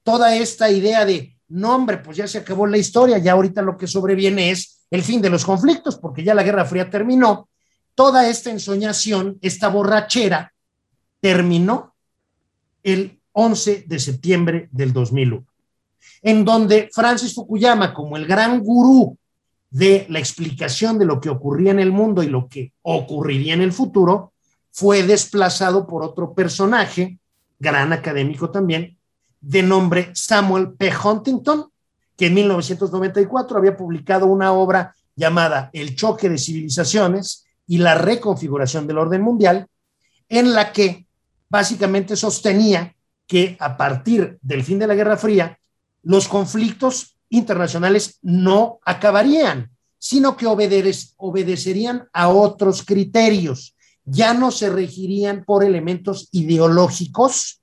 [0.08, 3.76] toda esta idea de, no hombre, pues ya se acabó la historia, ya ahorita lo
[3.76, 7.50] que sobreviene es el fin de los conflictos, porque ya la Guerra Fría terminó,
[7.94, 10.54] toda esta ensoñación, esta borrachera,
[11.20, 11.94] terminó
[12.82, 15.44] el 11 de septiembre del 2001,
[16.22, 19.14] en donde Francis Fukuyama, como el gran gurú
[19.68, 23.60] de la explicación de lo que ocurría en el mundo y lo que ocurriría en
[23.60, 24.32] el futuro,
[24.72, 27.18] fue desplazado por otro personaje,
[27.58, 28.97] gran académico también,
[29.40, 30.92] de nombre Samuel P.
[31.04, 31.70] Huntington,
[32.16, 38.86] que en 1994 había publicado una obra llamada El choque de civilizaciones, y la reconfiguración
[38.86, 39.68] del orden mundial,
[40.28, 41.06] en la que
[41.48, 45.58] básicamente sostenía que a partir del fin de la Guerra Fría,
[46.02, 53.76] los conflictos internacionales no acabarían, sino que obedecerían a otros criterios.
[54.04, 57.60] Ya no se regirían por elementos ideológicos,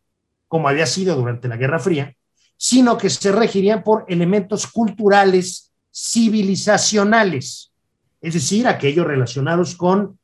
[0.47, 2.15] como había sido durante la Guerra Fría,
[2.57, 7.71] sino que se regirían por elementos culturales, civilizacionales
[8.25, 10.17] es decir, aquellos relacionados con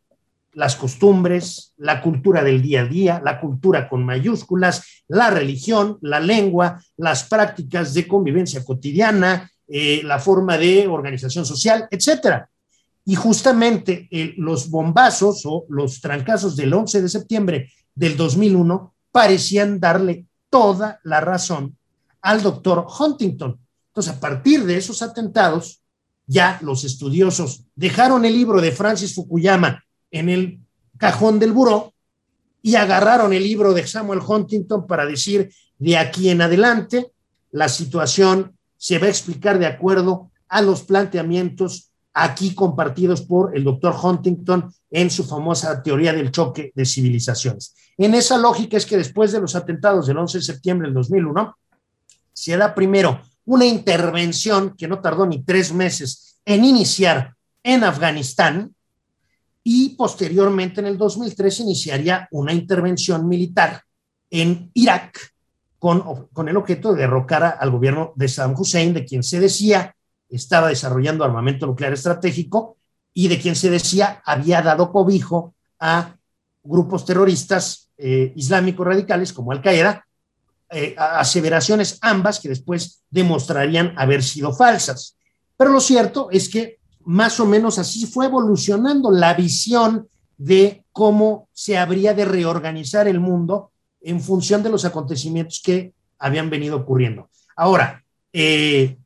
[0.54, 6.20] las costumbres, la cultura del día a día, la cultura con mayúsculas, la religión, la
[6.20, 12.50] lengua, las prácticas de convivencia cotidiana, eh, la forma de organización social, etcétera.
[13.06, 19.80] Y justamente eh, los bombazos o los trancazos del 11 de septiembre del 2001 parecían
[19.80, 21.78] darle toda la razón
[22.22, 23.60] al doctor Huntington.
[23.88, 25.82] Entonces, a partir de esos atentados,
[26.28, 30.60] ya los estudiosos dejaron el libro de Francis Fukuyama en el
[30.98, 31.94] cajón del buró
[32.62, 37.12] y agarraron el libro de Samuel Huntington para decir, de aquí en adelante,
[37.52, 43.64] la situación se va a explicar de acuerdo a los planteamientos aquí compartidos por el
[43.64, 47.74] doctor Huntington en su famosa teoría del choque de civilizaciones.
[47.98, 51.58] En esa lógica es que después de los atentados del 11 de septiembre del 2001,
[52.34, 58.74] se da primero una intervención que no tardó ni tres meses en iniciar en Afganistán
[59.64, 63.84] y posteriormente en el 2003 iniciaría una intervención militar
[64.30, 65.34] en Irak
[65.78, 69.96] con, con el objeto de derrocar al gobierno de Saddam Hussein, de quien se decía
[70.32, 72.78] estaba desarrollando armamento nuclear estratégico
[73.14, 76.16] y de quien se decía había dado cobijo a
[76.64, 80.06] grupos terroristas eh, islámicos radicales como Al-Qaeda
[80.74, 85.18] eh, aseveraciones ambas que después demostrarían haber sido falsas.
[85.58, 90.08] Pero lo cierto es que más o menos así fue evolucionando la visión
[90.38, 96.50] de cómo se habría de reorganizar el mundo en función de los acontecimientos que habían
[96.50, 97.30] venido ocurriendo.
[97.58, 98.98] Ahora, eh,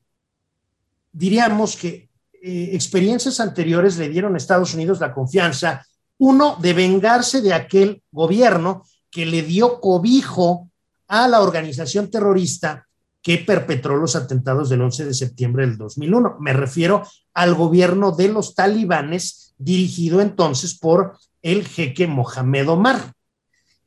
[1.16, 5.86] diríamos que eh, experiencias anteriores le dieron a Estados Unidos la confianza,
[6.18, 10.70] uno, de vengarse de aquel gobierno que le dio cobijo
[11.08, 12.86] a la organización terrorista
[13.22, 16.38] que perpetró los atentados del 11 de septiembre del 2001.
[16.40, 17.04] Me refiero
[17.34, 23.14] al gobierno de los talibanes dirigido entonces por el jeque Mohamed Omar.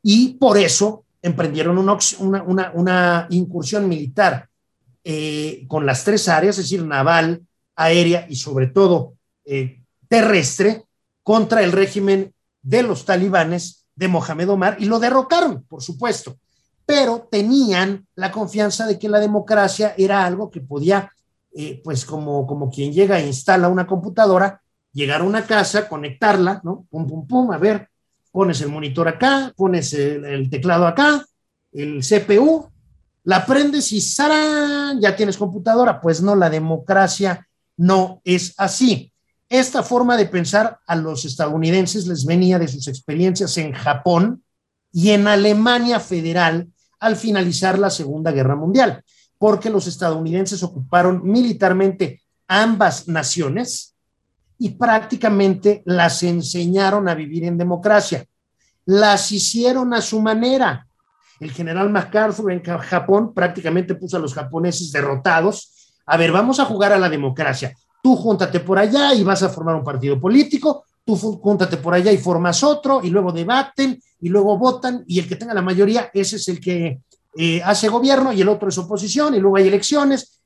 [0.03, 4.49] Y por eso emprendieron una, incursión militar
[5.11, 7.42] eh, con las tres áreas, es decir, naval,
[7.76, 9.14] aérea y sobre todo
[9.46, 10.84] eh, terrestre,
[11.22, 16.36] contra el régimen de los talibanes de Mohamed Omar y lo derrocaron, por supuesto
[16.88, 21.12] pero tenían la confianza de que la democracia era algo que podía,
[21.54, 24.62] eh, pues como, como quien llega e instala una computadora,
[24.94, 26.86] llegar a una casa, conectarla, ¿no?
[26.88, 27.90] Pum, pum, pum, a ver,
[28.32, 31.22] pones el monitor acá, pones el, teclado acá,
[31.72, 32.70] el CPU,
[33.29, 35.03] la prendes y ¡sarán!
[35.03, 36.01] ya tienes computadora.
[36.01, 39.12] Pues no, la democracia no es así.
[39.51, 44.43] Esta forma de pensar a los estadounidenses les venía de sus experiencias en Japón
[44.91, 46.68] y en Alemania federal,
[47.01, 49.05] al finalizar la Segunda Guerra Mundial,
[49.37, 53.95] porque los estadounidenses ocuparon militarmente ambas naciones
[54.59, 58.24] y prácticamente las enseñaron a vivir en democracia.
[58.87, 60.88] Las hicieron a su manera.
[61.41, 65.95] El general MacArthur en Japón prácticamente puso a los japoneses derrotados.
[66.07, 67.74] A ver, vamos a jugar a la democracia.
[68.03, 72.12] Tú júntate por allá y vas a formar un partido político, tú júntate por allá
[72.12, 76.11] y formas otro, y luego debaten, y luego votan, y el que tenga la mayoría,
[76.12, 77.01] ese es el que
[77.36, 80.41] eh, hace gobierno, y el otro es oposición, y luego hay elecciones.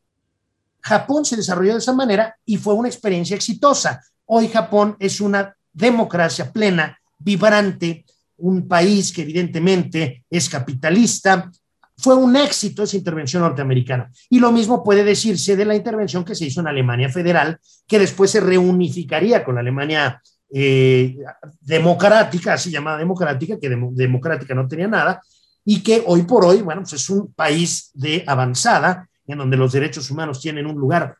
[0.80, 4.02] Japón se desarrolló de esa manera y fue una experiencia exitosa.
[4.26, 8.04] Hoy Japón es una democracia plena, vibrante,
[8.42, 11.50] un país que evidentemente es capitalista,
[11.96, 14.10] fue un éxito esa intervención norteamericana.
[14.28, 17.98] Y lo mismo puede decirse de la intervención que se hizo en Alemania Federal, que
[17.98, 20.20] después se reunificaría con la Alemania
[20.52, 21.16] eh,
[21.60, 25.22] democrática, así llamada democrática, que democrática no tenía nada,
[25.64, 29.72] y que hoy por hoy, bueno, pues es un país de avanzada, en donde los
[29.72, 31.16] derechos humanos tienen un lugar,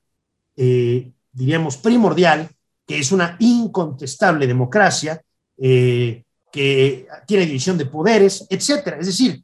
[0.56, 2.48] eh, diríamos, primordial,
[2.84, 5.22] que es una incontestable democracia,
[5.56, 8.98] eh, que tiene división de poderes, etcétera.
[9.00, 9.42] Es decir,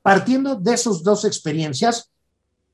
[0.00, 2.10] partiendo de esas dos experiencias,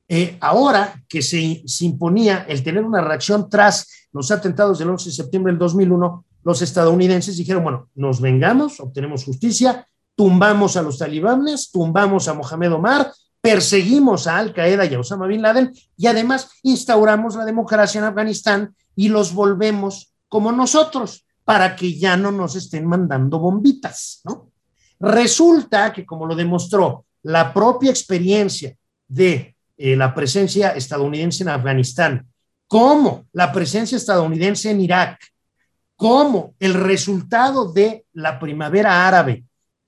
[0.09, 5.15] eh, ahora que se, imponía el tener una reacción tras los atentados del 11 de
[5.15, 11.71] septiembre del 2001, los estadounidenses dijeron, bueno, nos vengamos, obtenemos justicia, tumbamos a los talibanes,
[11.71, 16.51] tumbamos a Mohamed Omar, perseguimos a Al Qaeda y a Osama Bin Laden y además
[16.63, 22.57] instauramos la democracia en Afganistán y los volvemos como nosotros para que ya no nos
[22.57, 24.53] estén mandando bombitas, ¿no?
[25.01, 28.77] Resulta que como lo demostró la propia experiencia
[29.07, 32.29] de eh, la presencia estadounidense en Afganistán,
[32.67, 35.21] como la presencia estadounidense en Irak,
[35.97, 39.45] como el resultado de la primavera árabe,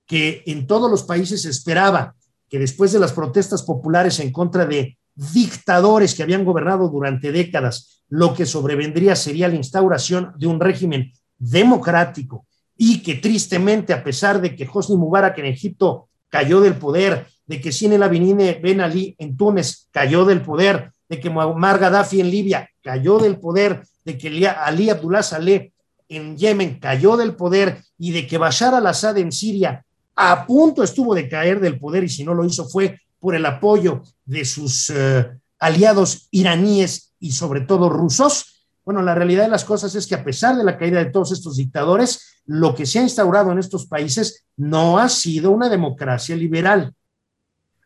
[0.07, 2.15] que en todos los países esperaba
[2.49, 8.03] que después de las protestas populares en contra de dictadores que habían gobernado durante décadas,
[8.09, 11.11] lo que sobrevendría sería la instauración de un régimen
[11.41, 12.45] democrático
[12.77, 17.59] y que tristemente, a pesar de que Hosni Mubarak en Egipto cayó del poder, de
[17.59, 22.21] que Sine el Abidine Ben Ali en Túnez cayó del poder, de que Muammar Gaddafi
[22.21, 25.73] en Libia cayó del poder, de que Ali Abdullah Saleh
[26.07, 29.85] en Yemen cayó del poder y de que Bashar al-Assad en Siria
[30.15, 33.45] a punto estuvo de caer del poder y si no lo hizo fue por el
[33.45, 35.27] apoyo de sus eh,
[35.59, 38.50] aliados iraníes y sobre todo rusos.
[38.83, 41.31] Bueno, la realidad de las cosas es que a pesar de la caída de todos
[41.31, 46.35] estos dictadores, lo que se ha instaurado en estos países no ha sido una democracia
[46.35, 46.93] liberal.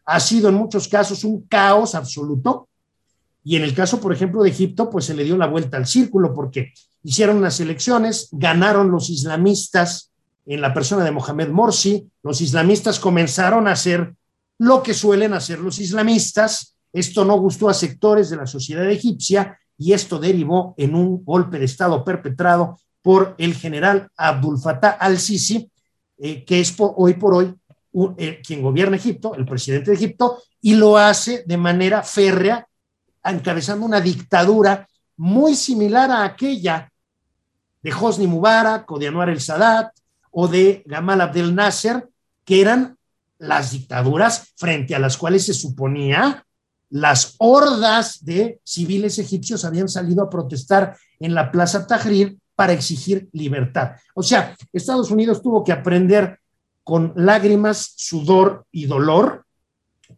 [0.05, 2.69] Ha sido en muchos casos un caos absoluto.
[3.43, 5.85] Y en el caso, por ejemplo, de Egipto, pues se le dio la vuelta al
[5.85, 6.73] círculo porque
[7.03, 10.11] hicieron unas elecciones, ganaron los islamistas
[10.45, 14.15] en la persona de Mohamed Morsi, los islamistas comenzaron a hacer
[14.59, 16.75] lo que suelen hacer los islamistas.
[16.93, 21.59] Esto no gustó a sectores de la sociedad egipcia y esto derivó en un golpe
[21.59, 25.69] de Estado perpetrado por el general Abdul Fattah al-Sisi,
[26.17, 27.53] eh, que es hoy por hoy
[28.17, 32.67] eh, quien gobierna Egipto, el presidente de Egipto, y lo hace de manera férrea,
[33.23, 36.91] encabezando una dictadura muy similar a aquella
[37.81, 39.91] de Hosni Mubarak o de Anwar el Sadat
[40.31, 42.09] o de Gamal Abdel Nasser,
[42.43, 42.97] que eran
[43.37, 46.45] las dictaduras frente a las cuales se suponía
[46.89, 53.29] las hordas de civiles egipcios habían salido a protestar en la Plaza Tahrir para exigir
[53.33, 53.91] libertad.
[54.13, 56.39] O sea, Estados Unidos tuvo que aprender
[56.83, 59.45] con lágrimas, sudor y dolor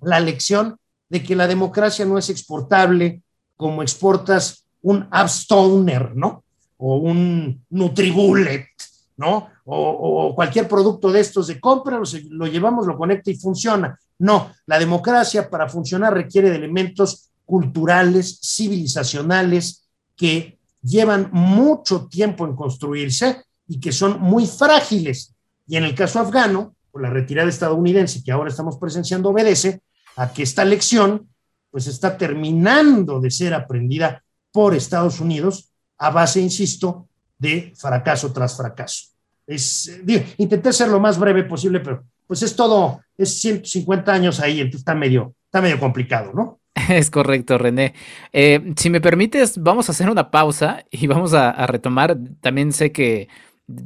[0.01, 0.77] la lección
[1.09, 3.21] de que la democracia no es exportable
[3.55, 6.43] como exportas un Abstoner, ¿no?
[6.77, 8.67] O un Nutribullet,
[9.15, 9.49] ¿no?
[9.69, 13.99] O, cualquier producto de estos de compra, lo, lo llevamos, lo conecta y funciona.
[14.19, 22.55] No, la democracia para funcionar requiere de elementos culturales, civilizacionales, que llevan mucho tiempo en
[22.55, 25.35] construirse y que son muy frágiles.
[25.67, 29.81] Y en el caso afgano, por la retirada estadounidense que ahora estamos presenciando, obedece
[30.15, 31.29] a que esta lección
[31.69, 37.07] pues está terminando de ser aprendida por Estados Unidos a base, insisto,
[37.37, 39.16] de fracaso tras fracaso.
[39.47, 39.99] Es,
[40.37, 44.81] intenté ser lo más breve posible, pero pues es todo, es 150 años ahí, entonces
[44.81, 46.59] está medio, está medio complicado, ¿no?
[46.89, 47.93] Es correcto, René.
[48.33, 52.17] Eh, si me permites, vamos a hacer una pausa y vamos a, retomar.
[52.41, 53.27] También sé que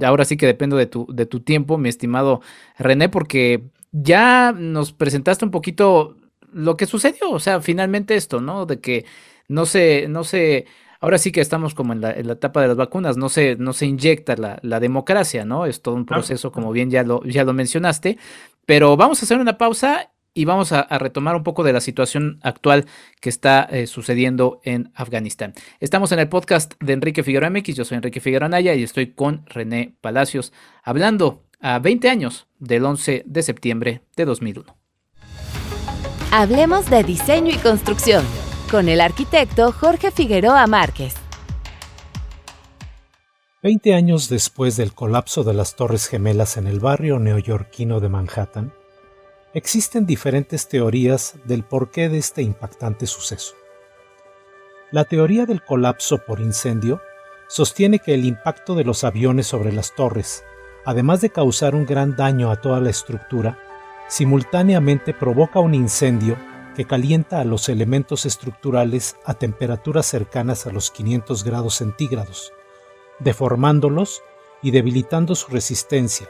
[0.03, 2.41] ahora sí que dependo de tu, de tu tiempo, mi estimado
[2.77, 6.17] René, porque ya nos presentaste un poquito
[6.51, 7.31] lo que sucedió.
[7.31, 8.65] O sea, finalmente esto, ¿no?
[8.65, 9.05] De que
[9.47, 10.65] no se, no se,
[11.01, 13.87] ahora sí que estamos como en la, etapa de las vacunas, no se, no se
[13.87, 15.65] inyecta la, la, democracia, ¿no?
[15.65, 18.17] Es todo un proceso, como bien ya lo, ya lo mencionaste.
[18.65, 22.39] Pero vamos a hacer una pausa y vamos a, retomar un poco de la situación
[22.41, 22.85] actual
[23.19, 25.53] que está eh, sucediendo en Afganistán.
[25.79, 29.07] Estamos en el podcast de Enrique Figueroa MX, yo soy Enrique Figueroa Naya y estoy
[29.07, 34.77] con René Palacios hablando a 20 años del 11 de septiembre de 2001.
[36.31, 38.23] Hablemos de diseño y construcción
[38.71, 41.13] con el arquitecto Jorge Figueroa Márquez.
[43.61, 48.73] Veinte años después del colapso de las Torres Gemelas en el barrio neoyorquino de Manhattan,
[49.53, 53.55] existen diferentes teorías del porqué de este impactante suceso.
[54.89, 57.01] La teoría del colapso por incendio
[57.49, 60.45] sostiene que el impacto de los aviones sobre las torres,
[60.85, 63.59] además de causar un gran daño a toda la estructura,
[64.07, 66.37] simultáneamente provoca un incendio
[66.75, 72.53] que calienta a los elementos estructurales a temperaturas cercanas a los 500 grados centígrados,
[73.19, 74.23] deformándolos
[74.61, 76.27] y debilitando su resistencia,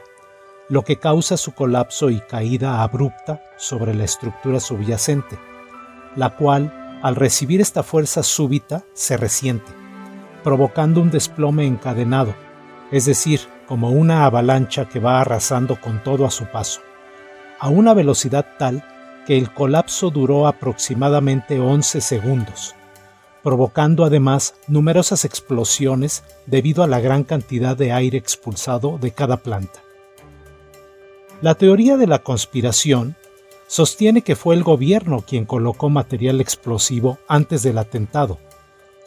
[0.68, 5.38] lo que causa su colapso y caída abrupta sobre la estructura subyacente,
[6.16, 9.72] la cual, al recibir esta fuerza súbita, se resiente,
[10.42, 12.34] provocando un desplome encadenado,
[12.90, 16.80] es decir, como una avalancha que va arrasando con todo a su paso,
[17.58, 18.84] a una velocidad tal
[19.26, 22.74] que el colapso duró aproximadamente 11 segundos,
[23.42, 29.80] provocando además numerosas explosiones debido a la gran cantidad de aire expulsado de cada planta.
[31.40, 33.16] La teoría de la conspiración
[33.66, 38.38] sostiene que fue el gobierno quien colocó material explosivo antes del atentado,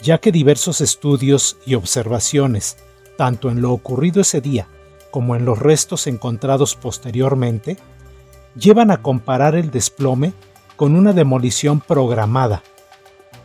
[0.01, 2.77] ya que diversos estudios y observaciones,
[3.17, 4.67] tanto en lo ocurrido ese día
[5.11, 7.77] como en los restos encontrados posteriormente,
[8.55, 10.33] llevan a comparar el desplome
[10.75, 12.63] con una demolición programada.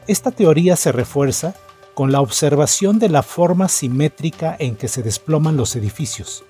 [0.07, 1.55] Esta teoría se refuerza
[1.95, 6.45] con la observación de la forma simétrica en que se desploman los edificios,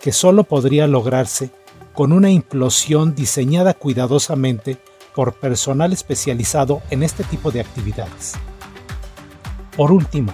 [0.00, 1.50] que solo podría lograrse
[1.92, 4.78] con una implosión diseñada cuidadosamente
[5.14, 8.34] por personal especializado en este tipo de actividades.
[9.76, 10.32] Por último,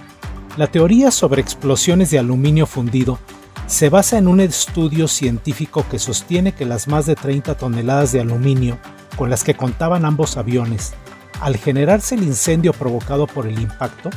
[0.55, 3.19] la teoría sobre explosiones de aluminio fundido
[3.67, 8.21] se basa en un estudio científico que sostiene que las más de 30 toneladas de
[8.21, 8.79] aluminio
[9.17, 10.93] con las que contaban ambos aviones,
[11.41, 14.09] al generarse el incendio provocado por el impacto,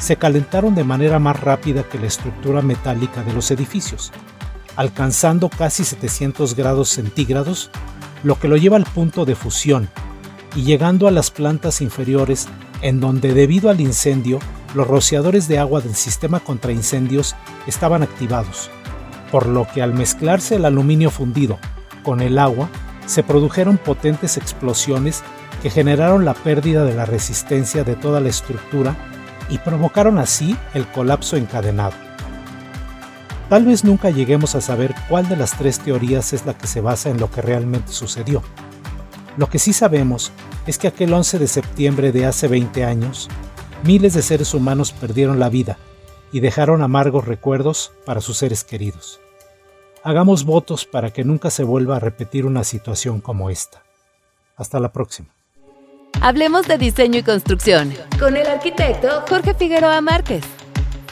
[0.00, 4.12] se calentaron de manera más rápida que la estructura metálica de los edificios,
[4.76, 7.70] alcanzando casi 700 grados centígrados,
[8.22, 9.90] lo que lo lleva al punto de fusión,
[10.54, 12.48] y llegando a las plantas inferiores
[12.80, 14.38] en donde debido al incendio
[14.74, 17.34] los rociadores de agua del sistema contra incendios
[17.66, 18.70] estaban activados,
[19.30, 21.58] por lo que al mezclarse el aluminio fundido
[22.02, 22.68] con el agua,
[23.06, 25.22] se produjeron potentes explosiones
[25.62, 28.96] que generaron la pérdida de la resistencia de toda la estructura
[29.48, 31.94] y provocaron así el colapso encadenado.
[33.48, 36.80] Tal vez nunca lleguemos a saber cuál de las tres teorías es la que se
[36.80, 38.42] basa en lo que realmente sucedió.
[39.36, 40.32] Lo que sí sabemos
[40.66, 43.28] es que aquel 11 de septiembre de hace 20 años,
[43.84, 45.78] miles de seres humanos perdieron la vida
[46.32, 49.20] y dejaron amargos recuerdos para sus seres queridos.
[50.02, 53.82] Hagamos votos para que nunca se vuelva a repetir una situación como esta.
[54.56, 55.28] Hasta la próxima.
[56.20, 60.44] Hablemos de diseño y construcción con el arquitecto Jorge Figueroa Márquez.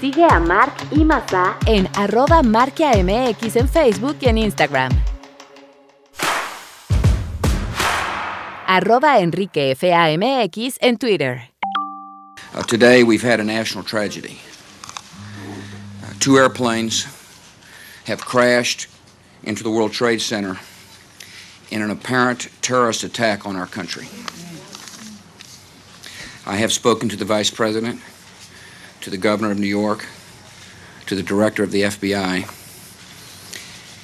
[0.00, 4.92] Sigue a Marc y Mazá en arroba marquiamx en Facebook y en Instagram.
[8.66, 11.50] Arroba Enrique FAMX en Twitter.
[12.56, 14.38] Uh, today we've had a national tragedy.
[16.24, 17.04] Two airplanes
[18.06, 18.86] have crashed
[19.42, 20.58] into the World Trade Center
[21.70, 24.08] in an apparent terrorist attack on our country.
[26.46, 28.00] I have spoken to the Vice President,
[29.02, 30.06] to the Governor of New York,
[31.08, 32.48] to the Director of the FBI,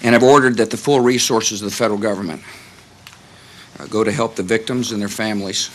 [0.03, 2.43] and have ordered that the full resources of the federal government
[3.79, 5.71] uh, go to help the victims and their families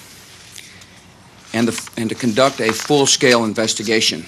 [1.54, 4.24] and, the, and to conduct a full scale investigation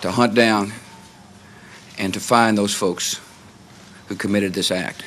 [0.00, 0.72] to hunt down
[1.98, 3.20] and to find those folks
[4.08, 5.04] who committed this act.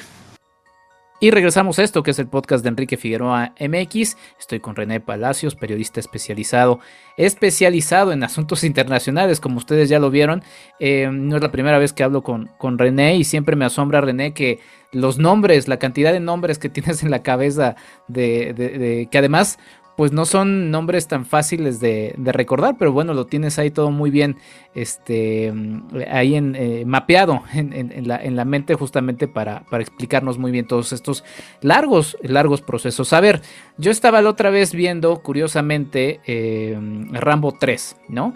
[1.24, 4.18] Y regresamos a esto, que es el podcast de Enrique Figueroa MX.
[4.38, 6.82] Estoy con René Palacios, periodista especializado,
[7.16, 10.44] especializado en asuntos internacionales, como ustedes ya lo vieron.
[10.82, 14.02] Eh, no es la primera vez que hablo con, con René y siempre me asombra,
[14.02, 14.60] René, que
[14.92, 17.78] los nombres, la cantidad de nombres que tienes en la cabeza,
[18.10, 19.60] de, que además
[19.96, 24.10] pues no son nombres tan fáciles de, recordar, pero bueno, lo tienes ahí todo muy
[24.10, 24.38] bien,
[24.74, 25.54] este,
[26.10, 31.24] ahí en, eh, mapeado en, la, mente justamente para, para, explicarnos muy bien todos estos
[31.62, 33.14] largos, largos procesos.
[33.14, 33.42] A ver,
[33.78, 36.78] yo estaba la otra vez viendo, curiosamente, eh,
[37.12, 38.34] Rambo 3, ¿no?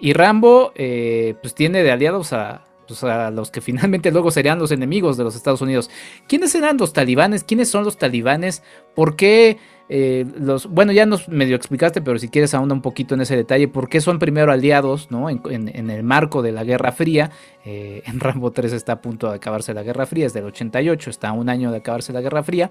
[0.00, 4.58] Y Rambo, eh, pues tiene de aliados a, pues, a los que finalmente luego serían
[4.58, 5.90] los enemigos de los Estados Unidos.
[6.28, 7.44] ¿Quiénes eran los talibanes?
[7.44, 8.62] ¿Quiénes son los talibanes?
[8.94, 9.58] ¿Por qué
[9.88, 13.36] eh, los, bueno, ya nos medio explicaste, pero si quieres ahonda un poquito en ese
[13.36, 15.28] detalle, ¿por qué son primero aliados, ¿no?
[15.28, 17.30] En, el marco de la Guerra Fría.
[17.64, 21.10] Eh, en Rambo 3 está a punto de acabarse la Guerra Fría, es del 88,
[21.10, 22.70] está a un año de acabarse la Guerra Fría.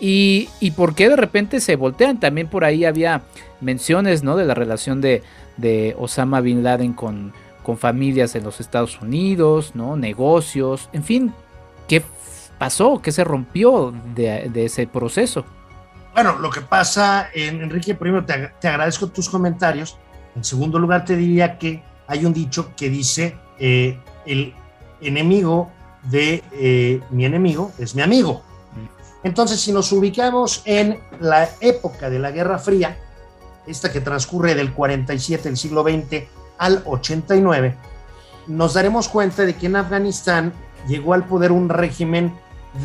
[0.00, 2.20] Y, y por qué de repente se voltean.
[2.20, 3.22] También por ahí había
[3.60, 4.36] menciones, ¿no?
[4.36, 5.22] De la relación de,
[5.56, 7.32] de Osama Bin Laden con,
[7.66, 9.96] con familias en los Estados Unidos, ¿no?
[9.96, 11.32] Negocios, en fin,
[11.88, 12.00] ¿qué
[12.58, 13.00] pasó?
[13.02, 15.44] ¿Qué se rompió de, ese proceso?
[16.16, 19.98] Bueno, lo que pasa, Enrique, primero te, te, agradezco tus comentarios.
[20.34, 24.54] En segundo lugar, te diría que hay un dicho que dice, eh, el
[25.02, 25.70] enemigo
[26.04, 28.42] de eh, mi enemigo es mi amigo.
[29.24, 32.96] Entonces, si nos ubicamos en la época de la Guerra Fría,
[33.66, 36.24] esta que transcurre del 47 del siglo XX
[36.56, 37.76] al 89,
[38.46, 40.54] nos daremos cuenta de que en Afganistán
[40.88, 42.34] llegó al poder un régimen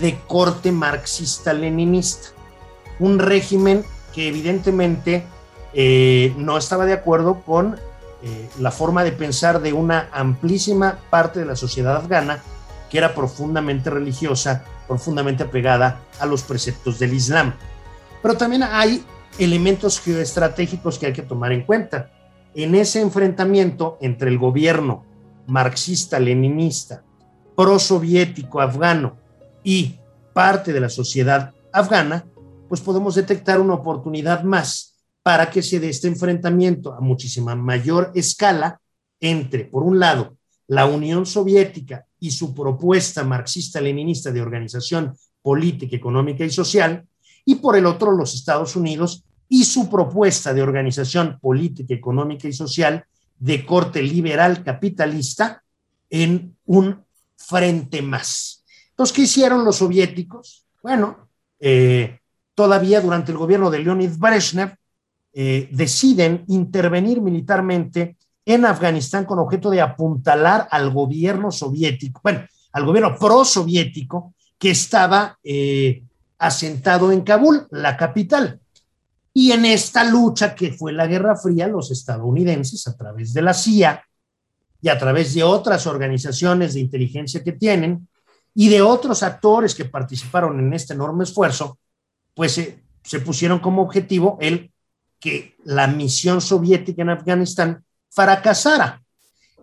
[0.01, 2.40] de corte marxista-leninista,
[2.99, 3.83] un régimen
[4.13, 5.23] que evidentemente
[5.73, 7.77] eh, no estaba de acuerdo con
[8.23, 12.43] eh, la forma de pensar de una amplísima parte de la sociedad afgana
[12.89, 17.53] que era profundamente religiosa, profundamente apegada a los preceptos del Islam.
[18.21, 19.03] Pero también hay
[19.39, 22.11] elementos geoestratégicos que hay que tomar en cuenta.
[22.53, 25.05] En ese enfrentamiento entre el gobierno
[25.47, 27.03] marxista-leninista,
[27.55, 29.17] pro-soviético afgano
[29.63, 29.95] y
[30.33, 32.25] parte de la sociedad afgana,
[32.71, 38.13] pues podemos detectar una oportunidad más para que se dé este enfrentamiento a muchísima mayor
[38.15, 38.79] escala
[39.19, 46.45] entre, por un lado, la Unión Soviética y su propuesta marxista-leninista de organización política, económica
[46.45, 47.05] y social,
[47.43, 52.53] y por el otro los Estados Unidos y su propuesta de organización política, económica y
[52.53, 53.03] social
[53.37, 55.61] de corte liberal capitalista
[56.09, 57.03] en un
[57.35, 58.63] frente más.
[58.91, 60.65] Entonces, ¿qué hicieron los soviéticos?
[60.81, 61.27] Bueno,
[61.59, 62.20] eh,
[62.61, 64.75] todavía durante el gobierno de Leonid Brezhnev
[65.33, 72.85] eh, deciden intervenir militarmente en Afganistán con objeto de apuntalar al gobierno soviético, bueno, al
[72.85, 76.03] gobierno pro-soviético que estaba eh,
[76.37, 78.59] asentado en Kabul, la capital.
[79.33, 83.55] Y en esta lucha que fue la Guerra Fría, los estadounidenses, a través de la
[83.55, 84.03] CIA
[84.83, 88.07] y a través de otras organizaciones de inteligencia que tienen
[88.53, 91.79] y de otros actores que participaron en este enorme esfuerzo,
[92.33, 94.71] pues eh, se pusieron como objetivo el
[95.19, 99.01] que la misión soviética en Afganistán fracasara.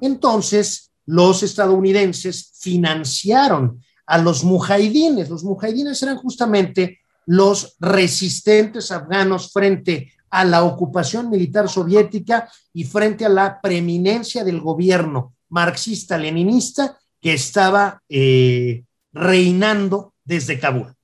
[0.00, 5.28] Entonces, los estadounidenses financiaron a los mujahidines.
[5.28, 13.24] Los mujahidines eran justamente los resistentes afganos frente a la ocupación militar soviética y frente
[13.24, 20.94] a la preeminencia del gobierno marxista-leninista que estaba eh, reinando desde Kabul.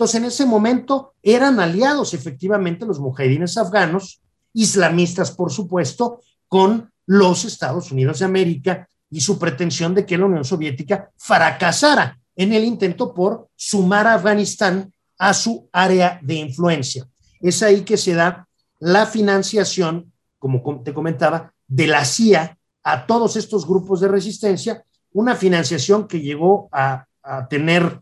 [0.00, 4.22] Entonces, en ese momento eran aliados efectivamente los mujahidines afganos,
[4.54, 10.24] islamistas, por supuesto, con los Estados Unidos de América y su pretensión de que la
[10.24, 17.06] Unión Soviética fracasara en el intento por sumar a Afganistán a su área de influencia.
[17.38, 18.48] Es ahí que se da
[18.78, 24.82] la financiación, como te comentaba, de la CIA a todos estos grupos de resistencia,
[25.12, 27.04] una financiación que llegó a,
[27.50, 28.00] tener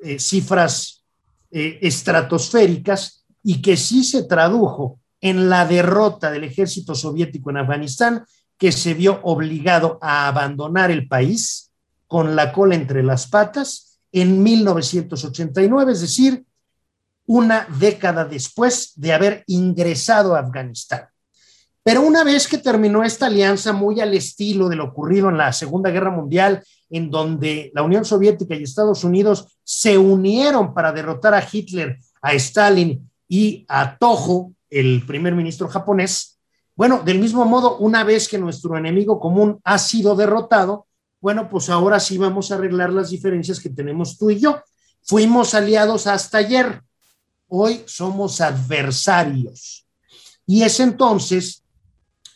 [0.00, 0.95] eh, cifras
[1.50, 8.24] eh, estratosféricas y que sí se tradujo en la derrota del ejército soviético en Afganistán,
[8.58, 11.70] que se vio obligado a abandonar el país
[12.06, 16.44] con la cola entre las patas en 1989, es decir,
[17.26, 21.08] una década después de haber ingresado a Afganistán.
[21.82, 25.52] Pero una vez que terminó esta alianza muy al estilo de lo ocurrido en la
[25.52, 31.34] Segunda Guerra Mundial, en donde la Unión Soviética y Estados Unidos se unieron para derrotar
[31.34, 36.38] a Hitler, a Stalin y a Toho, el primer ministro japonés.
[36.74, 40.86] Bueno, del mismo modo, una vez que nuestro enemigo común ha sido derrotado,
[41.20, 44.60] bueno, pues ahora sí vamos a arreglar las diferencias que tenemos tú y yo.
[45.02, 46.82] Fuimos aliados hasta ayer,
[47.48, 49.86] hoy somos adversarios.
[50.46, 51.64] Y es entonces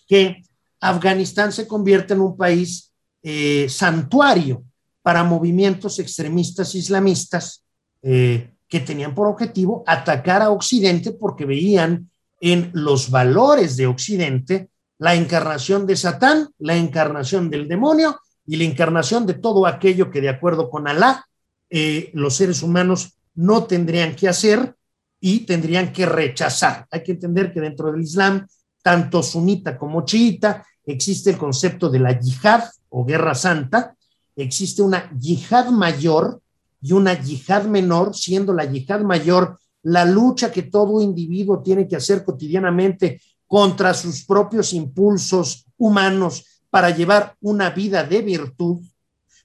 [0.08, 0.42] que
[0.80, 2.89] Afganistán se convierte en un país
[3.22, 4.64] eh, santuario
[5.02, 7.64] para movimientos extremistas islamistas
[8.02, 12.10] eh, que tenían por objetivo atacar a Occidente porque veían
[12.40, 18.64] en los valores de Occidente la encarnación de Satán, la encarnación del demonio y la
[18.64, 21.26] encarnación de todo aquello que de acuerdo con Alá
[21.68, 24.74] eh, los seres humanos no tendrían que hacer
[25.20, 26.86] y tendrían que rechazar.
[26.90, 28.46] Hay que entender que dentro del Islam,
[28.82, 33.96] tanto sunita como chiita, existe el concepto de la yihad o guerra santa,
[34.36, 36.40] existe una yihad mayor
[36.82, 41.96] y una yihad menor, siendo la yihad mayor la lucha que todo individuo tiene que
[41.96, 48.80] hacer cotidianamente contra sus propios impulsos humanos para llevar una vida de virtud,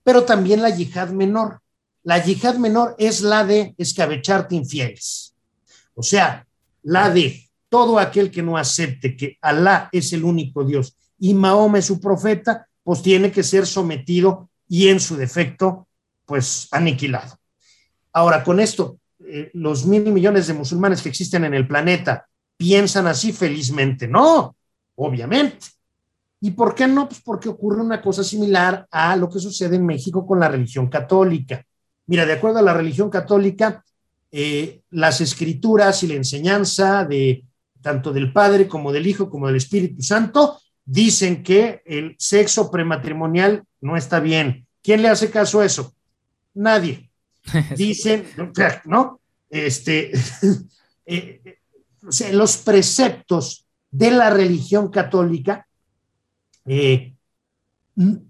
[0.04, 1.62] pero también la yihad menor.
[2.04, 5.34] La yihad menor es la de escabecharte infieles.
[5.96, 6.46] O sea,
[6.84, 11.80] la de todo aquel que no acepte que Alá es el único Dios y Mahoma
[11.80, 15.88] es su profeta, pues tiene que ser sometido y en su defecto,
[16.24, 17.36] pues aniquilado.
[18.14, 23.08] Ahora, con esto, eh, los mil millones de musulmanes que existen en el planeta piensan
[23.08, 24.08] así felizmente.
[24.08, 24.56] No,
[24.98, 25.66] obviamente.
[26.42, 27.10] ¿Y por qué no?
[27.10, 30.88] Pues porque ocurre una cosa similar a lo que sucede en México con la religión
[30.88, 31.66] católica.
[32.06, 33.84] Mira, de acuerdo a la religión católica,
[34.32, 37.46] eh, las escrituras y la enseñanza de
[37.82, 43.64] tanto del Padre como del Hijo como del Espíritu Santo dicen que el sexo prematrimonial
[43.82, 44.68] no está bien.
[44.82, 45.94] ¿Quién le hace caso a eso?
[46.54, 47.10] Nadie.
[47.76, 48.26] Dicen,
[48.86, 49.20] ¿no?
[49.50, 50.12] Este,
[51.06, 51.60] eh,
[52.32, 55.68] los preceptos de la religión católica
[56.66, 57.16] eh,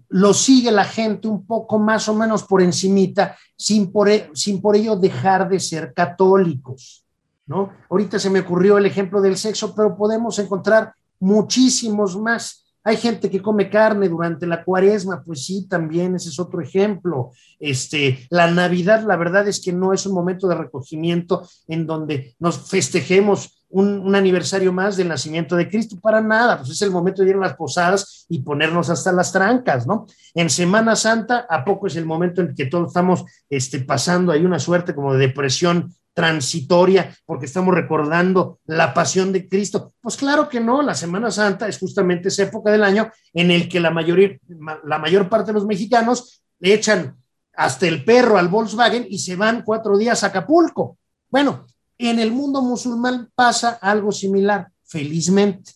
[0.08, 4.60] lo sigue la gente un poco más o menos por encimita, sin por, e, sin
[4.60, 7.04] por ello dejar de ser católicos,
[7.46, 7.72] ¿no?
[7.90, 12.64] Ahorita se me ocurrió el ejemplo del sexo, pero podemos encontrar muchísimos más.
[12.84, 17.32] Hay gente que come carne durante la cuaresma, pues sí, también ese es otro ejemplo.
[17.58, 22.36] Este, la Navidad, la verdad es que no es un momento de recogimiento en donde
[22.38, 27.22] nos festejemos un, aniversario más del nacimiento de Cristo, para nada, pues es el momento
[27.22, 30.06] de ir a las posadas y ponernos hasta las trancas, ¿no?
[30.34, 34.44] En Semana Santa, ¿a poco es el momento en que todos estamos este, pasando ahí
[34.44, 39.92] una suerte como de depresión transitoria porque estamos recordando la pasión de Cristo.
[40.00, 43.68] Pues claro que no, la Semana Santa es justamente esa época del año en el
[43.68, 44.38] que la, mayoría,
[44.84, 47.18] la mayor parte de los mexicanos le echan
[47.52, 50.96] hasta el perro al Volkswagen y se van cuatro días a Acapulco.
[51.28, 51.66] Bueno,
[51.98, 55.72] en el mundo musulmán pasa algo similar, felizmente.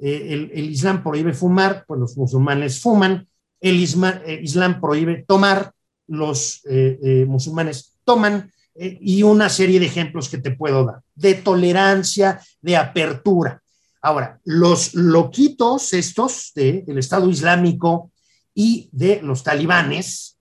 [0.00, 3.28] Eh, el, Islam prohíbe fumar, pues los musulmanes fuman,
[3.60, 5.72] el eh, Islam prohíbe tomar,
[6.08, 11.34] los eh, musulmanes toman, eh, y una serie de ejemplos que te puedo dar, de
[11.34, 13.62] tolerancia, de apertura.
[14.02, 18.10] Ahora, los loquitos estos del Estado Islámico
[18.54, 20.36] y de los talibanes,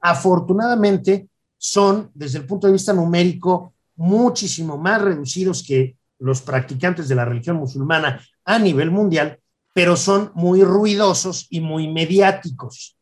[0.00, 7.14] afortunadamente son, desde el punto de vista numérico, muchísimo más reducidos que los practicantes de
[7.14, 9.38] la religión musulmana a nivel mundial,
[9.72, 12.96] pero son muy ruidosos y muy mediáticos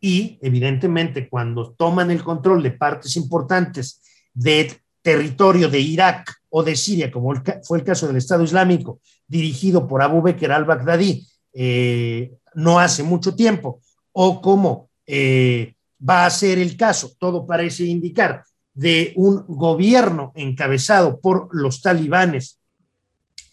[0.00, 4.00] y evidentemente cuando toman el control de partes importantes
[4.32, 4.72] de
[5.02, 10.02] territorio de Irak o de Siria, como fue el caso del Estado Islámico, dirigido por
[10.02, 13.80] Abu Bakr al-Baghdadi eh, no hace mucho tiempo,
[14.12, 15.74] o como eh,
[16.08, 18.44] va a ser el caso, todo parece indicar,
[18.74, 22.60] de un gobierno encabezado por los talibanes,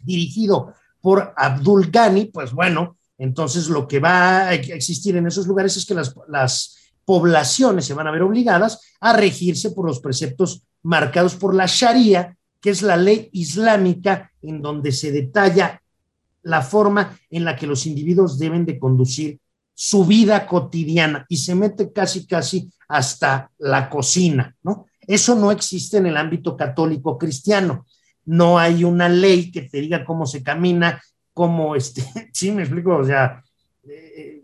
[0.04, 5.78] dirigido por Abdul Ghani, pues bueno, entonces, lo que va a existir en esos lugares
[5.78, 11.36] es que las, poblaciones se van a ver obligadas a regirse por los preceptos marcados
[11.36, 15.80] por la Sharia, que es la ley islámica en donde se detalla
[16.41, 19.39] la forma en la que los individuos deben de conducir
[19.76, 24.88] su vida cotidiana y se mete casi, casi hasta la cocina, ¿no?
[25.01, 27.86] Eso no existe en el ámbito católico cristiano.
[28.26, 30.99] No hay una ley que te diga cómo se camina,
[31.36, 32.02] como este,
[32.34, 33.44] sí, me explico, o sea,
[33.84, 34.42] eh,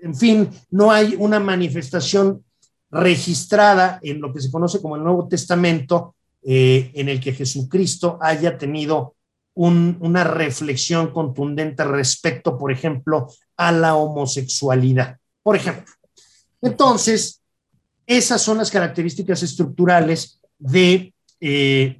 [0.00, 2.44] en fin, no hay una manifestación
[2.90, 8.18] registrada en lo que se conoce como el Nuevo Testamento eh, en el que Jesucristo
[8.22, 9.16] haya tenido
[9.54, 13.26] una reflexión contundente respecto, por ejemplo,
[13.56, 15.18] a la homosexualidad.
[15.42, 15.92] Por ejemplo,
[16.62, 17.42] entonces,
[18.06, 21.98] esas son las características estructurales de eh,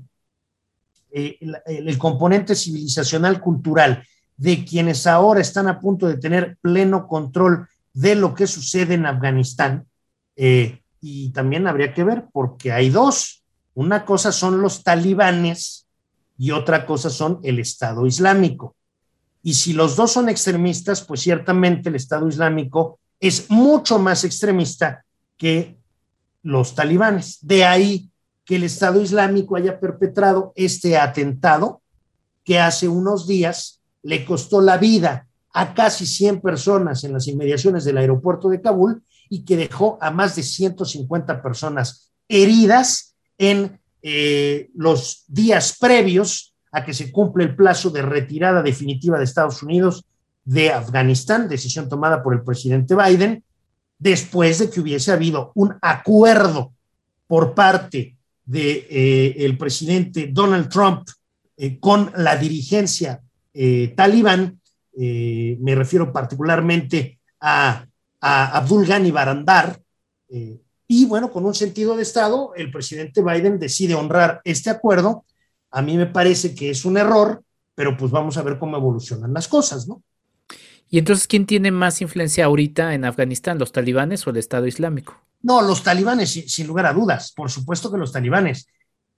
[1.11, 4.05] el componente civilizacional cultural
[4.39, 9.05] de quienes ahora están a punto de tener pleno control de lo que sucede en
[9.05, 9.87] Afganistán.
[10.37, 13.45] Eh, y también habría que ver, porque hay dos.
[13.75, 15.87] Una cosa son los talibanes
[16.39, 18.77] y otra cosa son el Estado Islámico.
[19.43, 25.05] Y si los dos son extremistas, pues ciertamente el Estado Islámico es mucho más extremista
[25.37, 25.77] que
[26.43, 27.39] los talibanes.
[27.43, 28.09] De ahí
[28.45, 31.83] que el Estado Islámico haya perpetrado este atentado
[32.45, 33.78] que hace unos días
[34.09, 39.03] le costó la vida a casi 100 personas en las inmediaciones del aeropuerto de Kabul
[39.29, 46.87] y que dejó a más de 150 personas heridas en eh, los días previos a
[46.87, 50.07] que se cumple el plazo de retirada definitiva de Estados Unidos
[50.43, 53.45] de Afganistán, decisión tomada por el presidente Biden,
[53.99, 56.73] después de que hubiese habido un acuerdo
[57.27, 61.07] por parte del de, eh, presidente Donald Trump
[61.59, 63.21] eh, con la dirigencia
[63.61, 64.61] eh, talibán,
[64.97, 67.85] eh, me refiero particularmente a,
[68.21, 69.81] Abdul Ghani Barandar,
[70.29, 75.25] eh, y bueno, con un sentido de Estado, el presidente Biden decide honrar este acuerdo.
[75.73, 77.43] A mí me parece que es un error,
[77.75, 80.03] pero pues vamos a ver cómo evolucionan las cosas, ¿no?
[80.89, 85.21] ¿Y entonces quién tiene más influencia ahorita en Afganistán, los talibanes o el Estado Islámico?
[85.43, 88.69] No, los talibanes, sin lugar a dudas, por supuesto que los talibanes,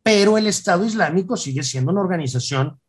[0.03, 2.80] pero el Estado Islámico sigue siendo una organización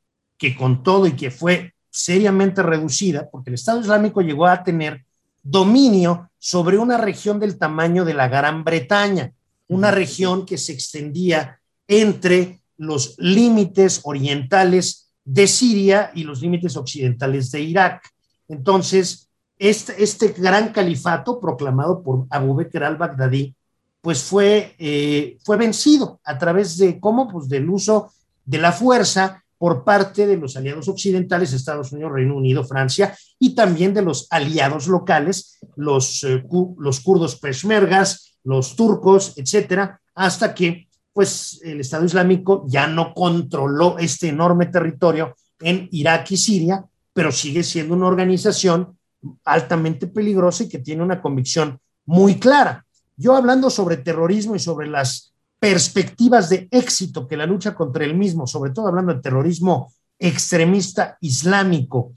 [0.42, 5.06] que con todo y que fue seriamente reducida, porque el Estado Islámico llegó a tener
[5.44, 9.34] dominio sobre una región del tamaño de la Gran Bretaña,
[9.68, 17.52] una región que se extendía entre los límites orientales de Siria y los límites occidentales
[17.52, 18.02] de Irak.
[18.48, 19.30] Entonces,
[19.60, 23.54] este, este gran califato proclamado por Abu Bakr al-Baghdadi,
[24.02, 27.28] pues fue, eh, fue vencido a través de, ¿cómo?
[27.28, 28.12] Pues del uso
[28.44, 33.54] de la fuerza por parte de los aliados occidentales, Estados Unidos, Reino Unido, Francia, y
[33.54, 36.44] también de los aliados locales, los, eh,
[36.80, 44.00] los kurdos peshmergas, los turcos, etcétera, hasta que pues el Estado Islámico ya no controló
[44.00, 46.84] este enorme territorio en Irak y Siria,
[47.14, 48.98] pero sigue siendo una organización
[49.46, 52.84] altamente peligrosa y que tiene una convicción muy clara.
[53.16, 55.31] Yo hablando sobre terrorismo y sobre las
[55.62, 61.20] perspectivas de éxito que la lucha contra el mismo, sobre todo hablando de terrorismo extremista
[61.22, 62.14] islámico,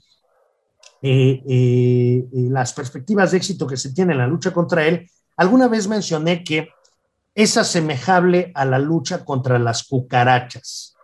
[0.99, 5.07] eh, eh, eh, las perspectivas de éxito que se tiene en la lucha contra él,
[5.37, 6.69] alguna vez mencioné que
[7.35, 10.95] es asemejable a la lucha contra las cucarachas.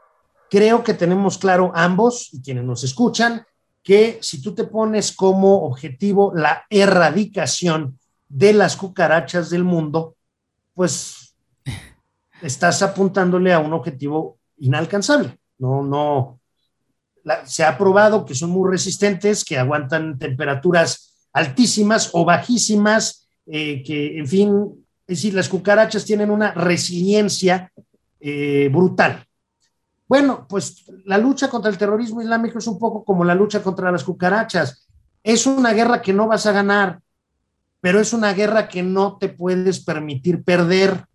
[0.50, 3.46] Creo que tenemos claro ambos y quienes nos escuchan
[3.84, 10.16] que si tú te pones como objetivo la erradicación de las cucarachas del mundo,
[10.74, 11.21] pues
[12.42, 15.38] estás apuntándole a un objetivo inalcanzable.
[15.60, 16.40] No, no.
[17.46, 24.18] se ha probado que son muy resistentes, que aguantan temperaturas altísimas o bajísimas, eh, que,
[24.18, 27.72] en fin, es decir, las cucarachas tienen una resiliencia
[28.20, 29.26] eh, brutal.
[30.08, 33.92] Bueno, pues la lucha contra el terrorismo islámico es un poco como la lucha contra
[33.92, 34.88] las cucarachas.
[35.24, 37.00] Es una guerra que no vas a ganar,
[37.80, 41.06] pero es una guerra que no te puedes permitir perder.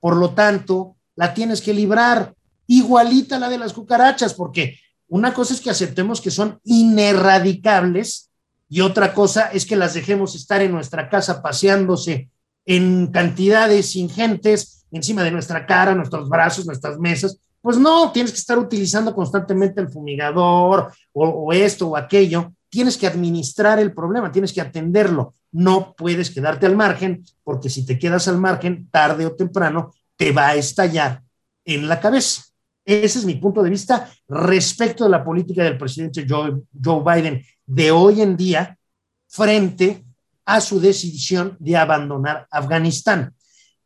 [0.00, 2.34] Por lo tanto, la tienes que librar
[2.66, 4.78] igualita a la de las cucarachas, porque
[5.08, 8.30] una cosa es que aceptemos que son inerradicables
[8.68, 12.28] y otra cosa es que las dejemos estar en nuestra casa paseándose
[12.66, 18.38] en cantidades ingentes encima de nuestra cara, nuestros brazos, nuestras mesas, pues no, tienes que
[18.38, 22.52] estar utilizando constantemente el fumigador o, esto o aquello.
[22.68, 25.34] Tienes que administrar el problema, tienes que atenderlo.
[25.52, 30.32] No puedes quedarte al margen, porque si te quedas al margen, tarde o temprano, te
[30.32, 31.22] va a estallar
[31.64, 32.42] en la cabeza.
[32.84, 37.90] Ese es mi punto de vista respecto de la política del presidente Joe, Biden de
[37.90, 38.78] hoy en día
[39.26, 40.04] frente
[40.46, 43.34] a su decisión de abandonar Afganistán,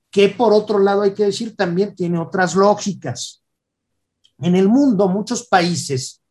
[0.09, 3.43] que por otro lado hay que decir también tiene otras lógicas.
[4.39, 6.23] En el mundo, muchos países,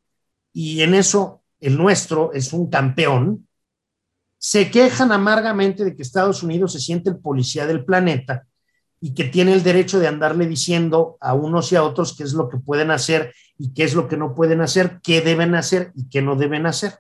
[0.54, 3.48] y en eso el nuestro es un campeón,
[4.44, 8.48] se quejan amargamente de que Estados Unidos se siente el policía del planeta
[9.00, 12.34] y que tiene el derecho de andarle diciendo a unos y a otros qué es
[12.34, 15.92] lo que pueden hacer y qué es lo que no pueden hacer, qué deben hacer
[15.96, 16.96] y qué no deben hacer.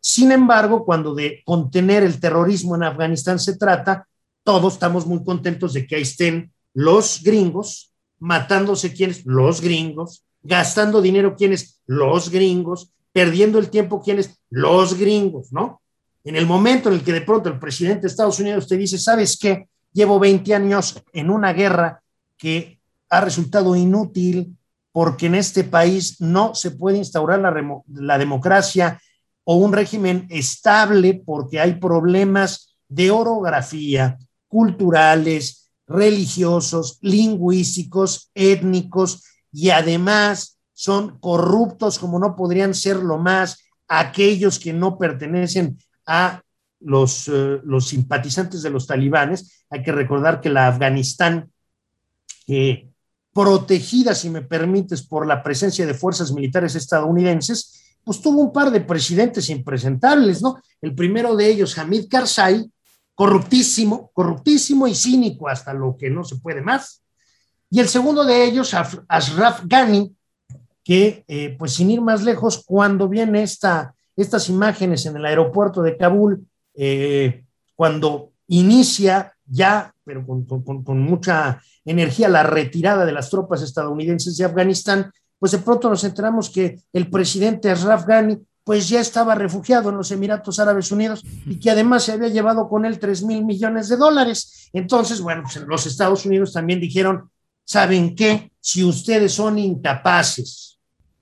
[0.00, 4.08] Sin embargo, cuando de contener el terrorismo en Afganistán se trata,
[4.42, 11.00] todos estamos muy contentos de que ahí estén los gringos, matándose quienes, los gringos, gastando
[11.00, 15.80] dinero quienes, los gringos, perdiendo el tiempo quienes, los gringos, ¿no?
[16.24, 18.98] En el momento en el que de pronto el presidente de Estados Unidos te dice,
[18.98, 19.68] ¿sabes qué?
[19.92, 22.02] Llevo 20 años en una guerra
[22.38, 24.56] que ha resultado inútil
[24.90, 29.00] porque en este país no se puede instaurar la, democracia
[29.44, 34.18] o un régimen estable porque hay problemas de orografía,
[34.48, 43.58] culturales, religiosos, lingüísticos, étnicos, y además son corruptos como no podrían serlo más
[43.88, 45.76] aquellos que no pertenecen
[46.06, 46.42] a
[46.80, 49.64] los, eh, los simpatizantes de los talibanes.
[49.70, 51.50] Hay que recordar que la Afganistán,
[53.32, 58.70] protegida, si me permites, por la presencia de fuerzas militares estadounidenses, pues tuvo un par
[58.70, 60.60] de presidentes impresentables, ¿no?
[60.80, 62.70] El primero de ellos, Hamid Karzai,
[63.14, 67.02] corruptísimo, corruptísimo y cínico hasta lo que no se puede más.
[67.70, 68.74] Y el segundo de ellos,
[69.08, 70.14] Ashraf Ghani,
[70.84, 75.82] que eh, pues sin ir más lejos, cuando viene esta, estas imágenes en el aeropuerto
[75.82, 77.44] de Kabul, eh,
[77.74, 84.44] cuando inicia ya, pero con, con, mucha energía, la retirada de las tropas estadounidenses de
[84.44, 89.90] Afganistán, pues de pronto nos enteramos que el presidente Ashraf Ghani pues ya estaba refugiado
[89.90, 93.44] en los Emiratos Árabes Unidos y que además se había llevado con él 3 mil
[93.44, 94.70] millones de dólares.
[94.72, 97.30] Entonces, bueno, pues los Estados Unidos también dijeron,
[97.62, 98.50] ¿saben qué?
[98.60, 100.73] Si ustedes son incapaces,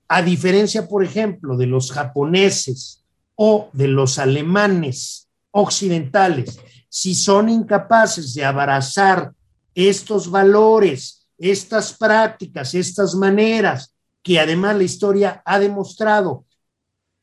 [0.07, 3.03] a diferencia, por ejemplo, de los japoneses
[3.35, 9.33] o de los alemanes occidentales, si son incapaces de abrazar
[9.73, 16.45] estos valores, estas prácticas, estas maneras, que además la historia ha demostrado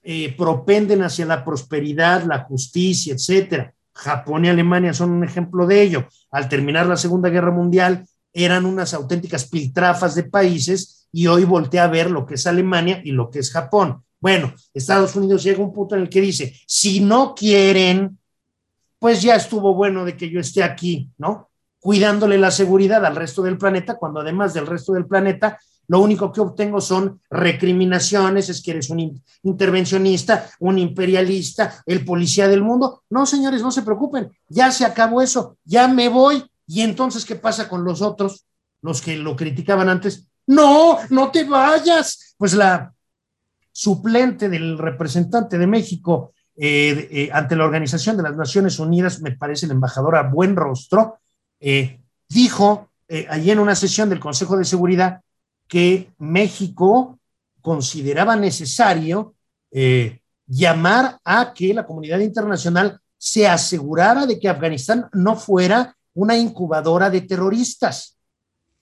[0.03, 3.75] eh, propenden hacia la prosperidad, la justicia, etcétera.
[3.93, 6.09] Japón y Alemania son un ejemplo de ello.
[6.31, 11.85] Al terminar la Segunda Guerra Mundial, eran unas auténticas piltrafas de países y hoy voltea
[11.85, 14.05] a ver lo que es Alemania y lo que es Japón.
[14.21, 18.19] Bueno, Estados Unidos llega un punto en el que dice, si no quieren,
[18.99, 21.49] pues ya estuvo bueno de que yo esté aquí, ¿no?
[21.81, 25.59] Cuidándole la seguridad al resto del planeta, cuando además del resto del planeta,
[25.89, 32.47] lo único que obtengo son recriminaciones, es que eres un intervencionista, un imperialista, el policía
[32.47, 33.03] del mundo.
[33.11, 36.45] No, señores, no se preocupen, ya se acabó eso, ya me voy.
[36.67, 38.45] Y entonces, ¿qué pasa con los otros,
[38.83, 40.30] los que lo criticaban antes?
[40.47, 42.35] No, no te vayas.
[42.37, 42.93] Pues la
[43.73, 46.33] suplente del representante de México
[46.63, 51.19] eh, eh, ante la Organización de las Naciones Unidas, me parece la embajadora Buen Rostro,
[51.59, 52.91] eh, dijo
[53.29, 55.21] allí en una sesión del Consejo de Seguridad
[55.67, 57.19] que México
[57.61, 59.35] consideraba necesario
[60.47, 67.11] llamar a que la comunidad internacional se asegurara de que Afganistán no fuera una incubadora
[67.11, 68.17] de terroristas.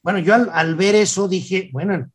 [0.08, 2.10] Bueno, yo al ver eso dije, bueno,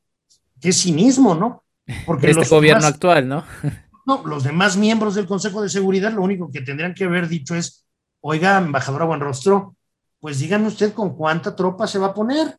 [0.60, 1.64] qué cinismo, ¿no?
[2.08, 3.46] Porque este gobierno actual, ¿no?
[4.08, 7.54] No, los demás miembros del Consejo de Seguridad lo único que tendrían que haber dicho
[7.54, 7.86] es,
[8.20, 9.76] oiga, embajadora Buenrostro,
[10.20, 12.58] pues dígame usted con cuánta tropa se va a poner,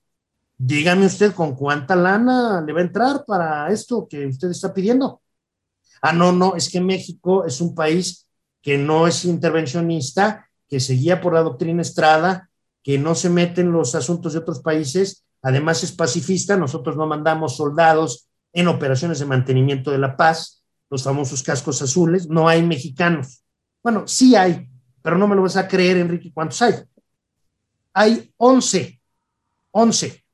[0.56, 5.20] dígame usted con cuánta lana le va a entrar para esto que usted está pidiendo.
[6.00, 8.28] Ah, no, no, es que México es un país
[8.62, 12.48] que no es intervencionista, que se guía por la doctrina Estrada,
[12.84, 17.06] que no se mete en los asuntos de otros países, además es pacifista, nosotros no
[17.06, 22.62] mandamos soldados en operaciones de mantenimiento de la paz, los famosos cascos azules, no hay
[22.62, 23.44] mexicanos.
[23.82, 24.66] Bueno, sí hay,
[25.02, 26.74] pero no me lo vas a creer, Enrique, ¿cuántos hay?
[27.92, 29.00] Hay 11,
[29.72, 30.24] 11,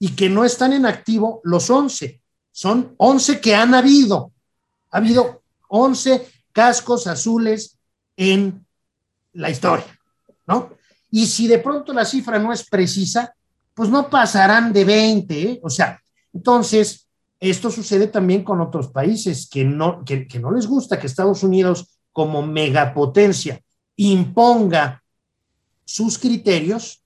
[0.00, 2.20] y que no están en activo los 11,
[2.52, 4.32] son 11 que han habido.
[4.90, 7.78] Ha habido 11 cascos azules
[8.16, 8.66] en
[9.32, 9.98] la historia,
[10.46, 10.74] ¿no?
[11.10, 13.34] Y si de pronto la cifra no es precisa,
[13.74, 15.60] pues no pasarán de 20, ¿eh?
[15.62, 16.00] o sea,
[16.32, 17.08] entonces,
[17.38, 21.98] esto sucede también con otros países que no, que, no les gusta que Estados Unidos
[22.12, 23.60] como megapotencia
[23.96, 25.02] imponga
[25.84, 27.02] sus criterios,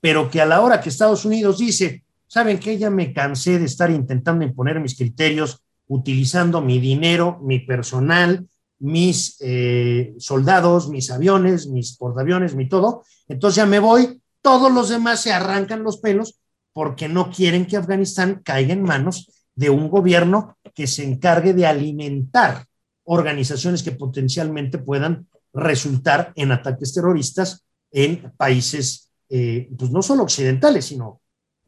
[0.00, 3.66] pero que a la hora que Estados Unidos dice, ¿saben que Ya me cansé de
[3.66, 8.46] estar intentando imponer mis criterios utilizando mi dinero, mi personal,
[8.78, 13.04] mis eh, soldados, mis aviones, mis portaaviones, mi todo.
[13.28, 16.40] Entonces ya me voy, todos los demás se arrancan los pelos
[16.72, 21.66] porque no quieren que Afganistán caiga en manos de un gobierno que se encargue de
[21.66, 22.66] alimentar
[23.04, 30.86] organizaciones que potencialmente puedan resultar en ataques terroristas en países, eh, pues no solo occidentales,
[30.86, 31.20] sino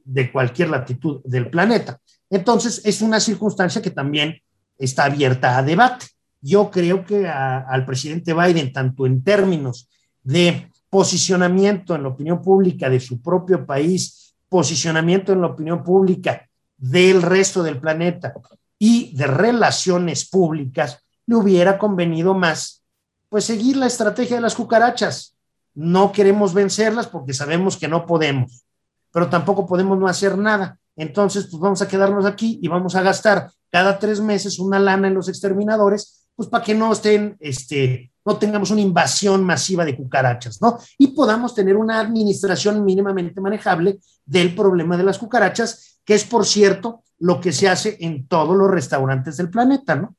[0.04, 2.00] de cualquier latitud del planeta.
[2.30, 4.40] Entonces, es una circunstancia que también
[4.78, 6.06] está abierta a debate.
[6.40, 9.88] Yo creo que al presidente Biden, tanto en términos
[10.22, 16.48] de posicionamiento en la opinión pública de su propio país, posicionamiento en la opinión pública
[16.76, 18.32] del resto del planeta
[18.78, 22.84] y de relaciones públicas, le hubiera convenido más,
[23.28, 25.34] pues seguir la estrategia de las cucarachas.
[25.74, 28.64] No queremos vencerlas porque sabemos que no podemos,
[29.10, 30.78] pero tampoco podemos no hacer nada.
[30.94, 35.08] Entonces, pues vamos a quedarnos aquí y vamos a gastar cada tres meses una lana
[35.08, 39.96] en los exterminadores, pues para que no estén, este, no tengamos una invasión masiva de
[39.96, 40.78] cucarachas, ¿no?
[40.98, 46.44] Y podamos tener una administración mínimamente manejable del problema de las cucarachas que es, por
[46.46, 50.16] cierto, lo que se hace en todos los restaurantes del planeta, ¿no?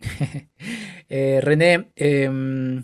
[1.14, 2.82] Eh, René, em,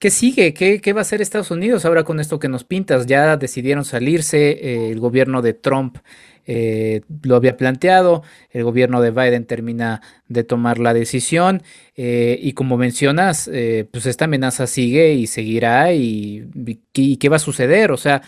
[0.00, 0.52] ¿qué sigue?
[0.54, 3.06] ¿Qué, va a hacer Estados Unidos ahora con esto que nos pintas?
[3.06, 5.98] Ya decidieron salirse, eh, el gobierno de Trump
[6.46, 11.62] eh, lo había planteado, el gobierno de Biden termina de tomar la decisión
[11.96, 13.48] y como mencionas,
[13.92, 16.48] pues esta amenaza sigue y seguirá y,
[16.92, 17.92] ¿qué va a suceder?
[17.92, 18.22] O sea,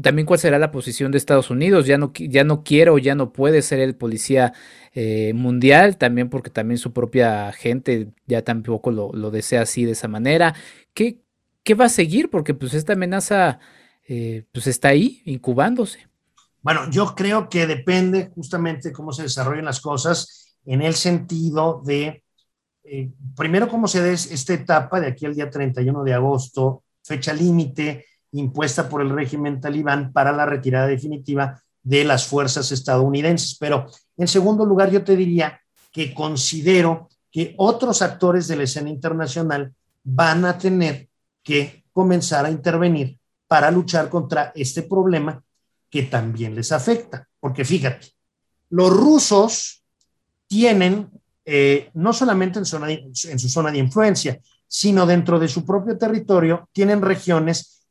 [0.00, 1.86] también cuál será la posición de Estados Unidos.
[1.86, 4.54] Ya no, ya quiere o ya no puede ser el policía
[4.94, 10.08] eh, mundial, también porque también su propia gente ya tampoco lo, desea así de esa
[10.08, 10.54] manera.
[10.94, 11.22] ¿Qué,
[11.64, 12.30] ¿Qué, va a seguir?
[12.30, 13.58] Porque pues esta amenaza
[14.08, 16.08] eh, pues está ahí, incubándose.
[16.60, 22.22] Bueno, yo creo que depende justamente cómo se desarrollen las cosas en el sentido de,
[22.84, 27.32] eh, primero, cómo se dé esta etapa de aquí al día 31 de agosto, fecha
[27.32, 33.56] límite, impuesta por el régimen talibán para la retirada definitiva de las fuerzas estadounidenses.
[33.58, 33.86] Pero
[34.16, 35.60] en segundo lugar, yo te diría
[35.90, 39.74] que considero que otros actores de la escena internacional
[40.04, 41.08] van a tener
[41.42, 45.42] que comenzar a intervenir para luchar contra este problema
[45.90, 47.28] que también les afecta.
[47.38, 48.08] Porque fíjate,
[48.70, 49.84] los rusos
[50.46, 51.10] tienen,
[51.44, 57.02] eh, no solamente en, su zona de influencia, sino dentro de su propio territorio, tienen
[57.02, 57.86] regiones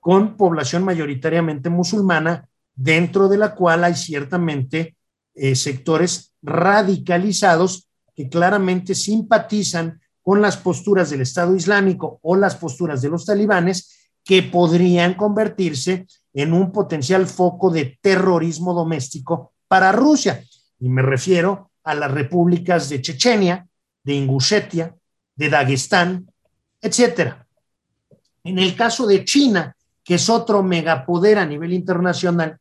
[0.00, 4.96] con población mayoritariamente musulmana, dentro de la cual hay ciertamente
[5.34, 13.02] eh, sectores radicalizados que claramente simpatizan con las posturas del Estado Islámico o las posturas
[13.02, 20.42] de los talibanes que podrían convertirse en un potencial foco de terrorismo doméstico para Rusia.
[20.80, 23.66] Y me refiero a las repúblicas de Chechenia,
[24.02, 24.94] de Ingushetia,
[25.36, 26.26] de Dagestán,
[26.80, 27.46] etcétera.
[28.42, 32.58] En el caso de China, que es otro megapoder a nivel internacional,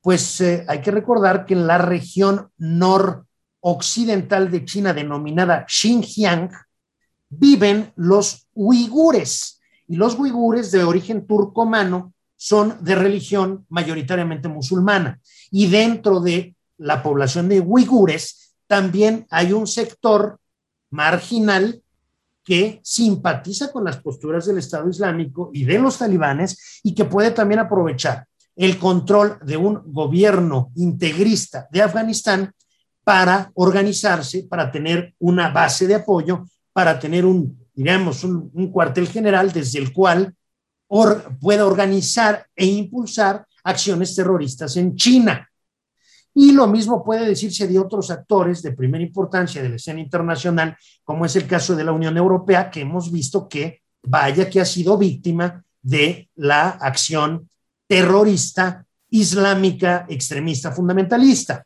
[0.00, 6.50] pues eh, hay que recordar que en la región noroccidental de China, denominada Xinjiang,
[7.28, 9.60] viven los uigures.
[9.88, 15.20] Y los uigures de origen turcomano son de religión mayoritariamente musulmana.
[15.50, 20.38] Y dentro de la población de uigures también hay un sector
[20.90, 21.82] marginal
[22.44, 27.32] que simpatiza con las posturas del Estado Islámico y de los talibanes y que puede
[27.32, 32.52] también aprovechar el control de un gobierno integrista de Afganistán
[33.02, 36.44] para organizarse, para tener una base de apoyo,
[36.76, 40.34] para tener un, digamos, un, cuartel general desde el cual
[41.40, 45.48] pueda organizar e impulsar acciones terroristas en China.
[46.34, 50.76] Y lo mismo puede decirse de otros actores de primera importancia de la escena internacional,
[51.02, 54.66] como es el caso de la Unión Europea, que hemos visto que vaya que ha
[54.66, 57.48] sido víctima de la acción
[57.86, 61.64] terrorista islámica extremista fundamentalista.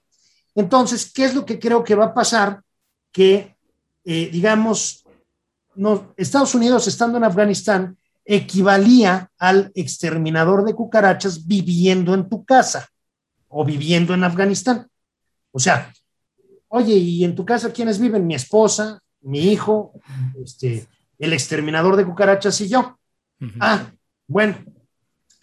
[0.54, 2.62] Entonces, ¿qué es lo que creo que va a pasar?
[3.10, 3.56] Que,
[4.04, 4.99] eh, digamos,
[6.16, 12.88] Estados Unidos estando en Afganistán equivalía al exterminador de cucarachas viviendo en tu casa
[13.48, 14.88] o viviendo en Afganistán.
[15.52, 15.92] O sea,
[16.68, 18.26] oye, ¿y en tu casa quiénes viven?
[18.26, 19.92] Mi esposa, mi hijo,
[20.42, 20.86] este,
[21.18, 22.98] el exterminador de cucarachas y yo.
[23.58, 23.90] Ah,
[24.28, 24.56] bueno,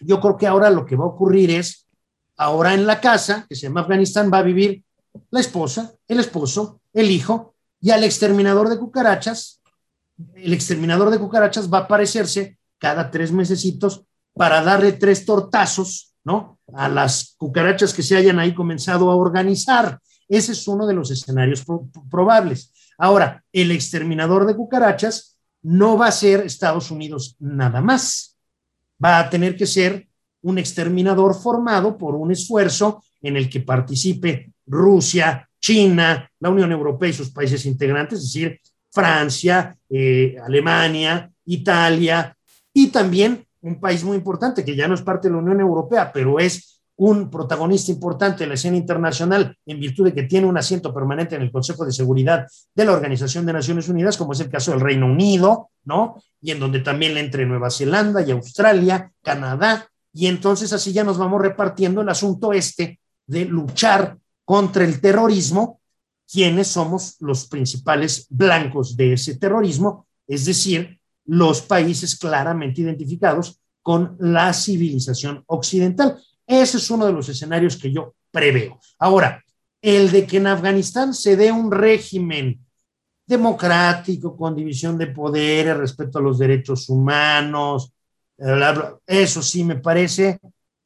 [0.00, 1.86] yo creo que ahora lo que va a ocurrir es,
[2.36, 4.84] ahora en la casa, que se llama Afganistán, va a vivir
[5.30, 9.60] la esposa, el esposo, el hijo, y al exterminador de cucarachas,
[10.34, 14.04] el exterminador de cucarachas va a aparecerse cada tres mesecitos
[14.34, 16.58] para darle tres tortazos, ¿no?
[16.74, 20.00] A las cucarachas que se hayan ahí comenzado a organizar.
[20.28, 21.64] Ese es uno de los escenarios
[22.10, 22.72] probables.
[22.98, 28.38] Ahora, el exterminador de cucarachas no va a ser Estados Unidos nada más
[29.02, 30.08] va a tener que ser
[30.42, 37.10] un exterminador formado por un esfuerzo en el que participe Rusia, China, la Unión Europea
[37.10, 38.60] y sus países integrantes, es decir,
[38.90, 42.36] Francia, eh, Alemania, Italia
[42.72, 46.12] y también un país muy importante que ya no es parte de la Unión Europea,
[46.12, 50.58] pero es un protagonista importante de la escena internacional en virtud de que tiene un
[50.58, 54.40] asiento permanente en el Consejo de Seguridad de la Organización de Naciones Unidas, como es
[54.40, 56.20] el caso del Reino Unido, ¿no?
[56.40, 61.04] Y en donde también le entre Nueva Zelanda y Australia, Canadá, y entonces así ya
[61.04, 65.77] nos vamos repartiendo el asunto este de luchar contra el terrorismo,
[66.30, 74.16] quienes somos los principales blancos de ese terrorismo, es decir, los países claramente identificados con
[74.20, 76.18] la civilización occidental.
[76.46, 78.78] Ese es uno de los escenarios que yo preveo.
[78.98, 79.42] Ahora,
[79.80, 82.60] el de que en Afganistán se dé un régimen
[83.26, 87.92] democrático con división de poderes respecto a los derechos humanos,
[89.06, 90.38] eso sí me parece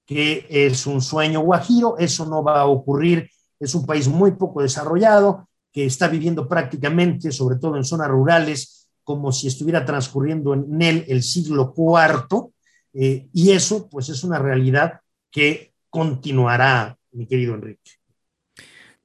[0.05, 3.31] que es un sueño guajiro, eso no va a ocurrir,
[3.65, 8.89] es un país muy poco desarrollado, que está viviendo prácticamente, sobre todo en zonas rurales,
[9.05, 12.51] como si estuviera transcurriendo en él el siglo IV,
[12.95, 17.93] eh, y eso pues es una realidad que continuará, mi querido Enrique.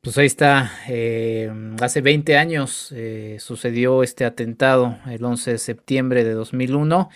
[0.01, 1.51] Pues ahí está, eh,
[1.81, 7.09] hace 20 años eh, sucedió este atentado, el 11 de septiembre de 2001,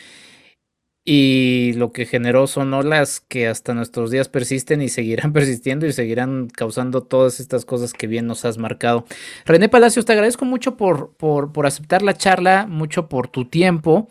[1.03, 5.93] y lo que generó son olas que hasta nuestros días persisten y seguirán persistiendo y
[5.93, 9.05] seguirán causando todas estas cosas que bien nos has marcado.
[9.45, 14.07] René Palacios, te agradezco mucho por, por, por aceptar la charla, mucho por tu tiempo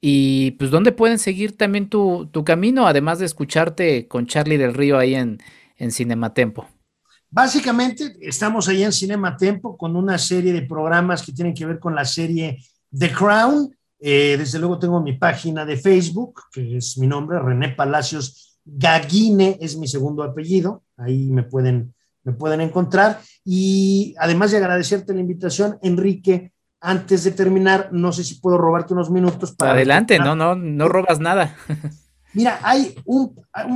[0.00, 4.74] y pues, ¿dónde pueden seguir también tu, tu camino, además de escucharte con Charlie del
[4.74, 5.38] Río ahí en,
[5.76, 6.66] en Cinematempo?
[7.28, 11.94] Básicamente, estamos ahí en Cinematempo con una serie de programas que tienen que ver con
[11.94, 12.58] la serie
[12.96, 13.76] The Crown.
[14.00, 19.58] Eh, desde luego tengo mi página de Facebook, que es mi nombre, René Palacios Gaguine,
[19.60, 20.84] es mi segundo apellido.
[20.96, 21.94] Ahí me pueden,
[22.24, 23.20] me pueden encontrar.
[23.44, 28.94] Y además de agradecerte la invitación, Enrique, antes de terminar, no sé si puedo robarte
[28.94, 29.72] unos minutos para...
[29.72, 31.56] Adelante, no, no, no robas nada.
[32.32, 33.34] Mira, hay un,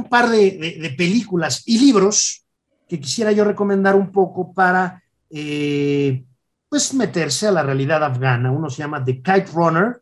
[0.09, 2.47] par de, películas y libros
[2.89, 6.25] que quisiera yo recomendar un poco para, eh,
[6.69, 8.53] pues, meterse a la realidad afgana.
[8.53, 10.01] Uno se llama The Kite Runner.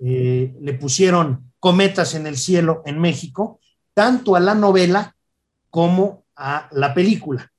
[0.00, 3.60] Eh, le pusieron cometas en el cielo en México,
[3.94, 5.16] tanto a la novela
[5.70, 7.50] como a la película.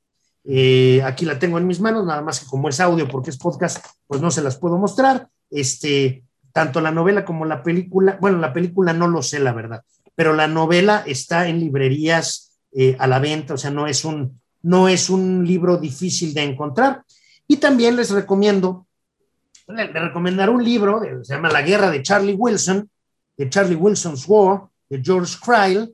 [0.46, 3.38] Eh, aquí la tengo en mis manos, nada más que como es audio porque es
[3.38, 5.28] podcast, pues no se las puedo mostrar.
[5.50, 6.24] Este,
[6.54, 9.84] tanto la novela como la película, bueno, la película no lo sé, la verdad,
[10.16, 14.40] pero la novela está en librerías eh, a la venta, o sea, no es, un,
[14.62, 17.04] no es un libro difícil de encontrar.
[17.48, 18.88] Y también les recomiendo,
[19.70, 22.90] le, recomendar un libro, se llama La guerra de Charlie Wilson,
[23.38, 25.94] de Charlie Wilson's War, de George Cryle,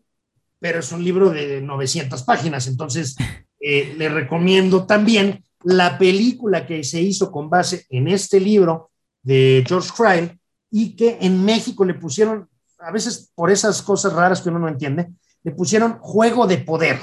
[0.60, 3.16] pero es un libro de 900 páginas, entonces
[3.60, 8.92] eh, le recomiendo también la película que se hizo con base en este libro
[9.22, 10.40] de George Cryle
[10.72, 12.48] y que en México le pusieron,
[12.80, 15.10] a veces por esas cosas raras que uno no entiende,
[15.44, 17.00] le pusieron Juego de Poder.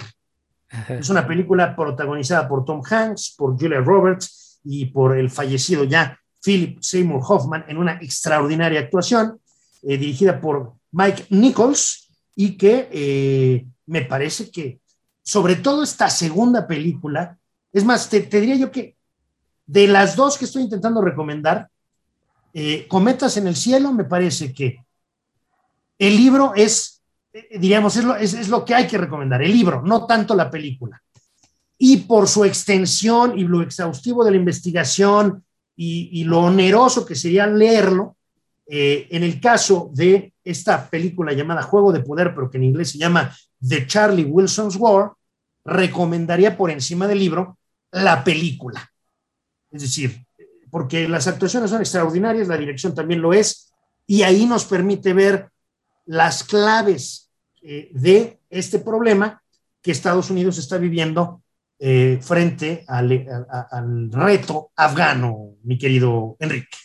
[0.88, 6.18] Es una película protagonizada por Tom Hanks, por Julia Roberts y por el fallecido ya
[6.42, 9.40] Philip Seymour Hoffman en una extraordinaria actuación,
[9.82, 14.80] eh, dirigida por Mike Nichols y que eh, me parece que
[15.22, 17.38] sobre todo esta segunda película,
[17.72, 18.96] es más, te, diría yo que
[19.66, 21.68] de las dos que estoy intentando recomendar,
[22.54, 24.84] eh, Cometas en el Cielo, me parece que
[25.98, 27.02] el libro es,
[27.52, 31.00] diríamos, es lo, es, lo que hay que recomendar, el libro, no tanto la película.
[31.78, 35.44] Y por su extensión y lo exhaustivo de la investigación
[35.84, 38.16] y, lo oneroso que sería leerlo,
[38.66, 42.90] eh, en el caso de esta película llamada Juego de Poder, pero que en inglés
[42.90, 45.12] se llama de Charlie Wilson's War,
[45.64, 47.58] recomendaría por encima del libro
[47.90, 48.90] la película.
[49.70, 50.24] Es decir,
[50.70, 53.72] porque las actuaciones son extraordinarias, la dirección también lo es,
[54.06, 55.48] y ahí nos permite ver
[56.06, 57.30] las claves
[57.62, 59.42] eh, de este problema
[59.80, 61.41] que Estados Unidos está viviendo
[61.84, 66.78] eh, frente al reto afgano, mi querido Enrique.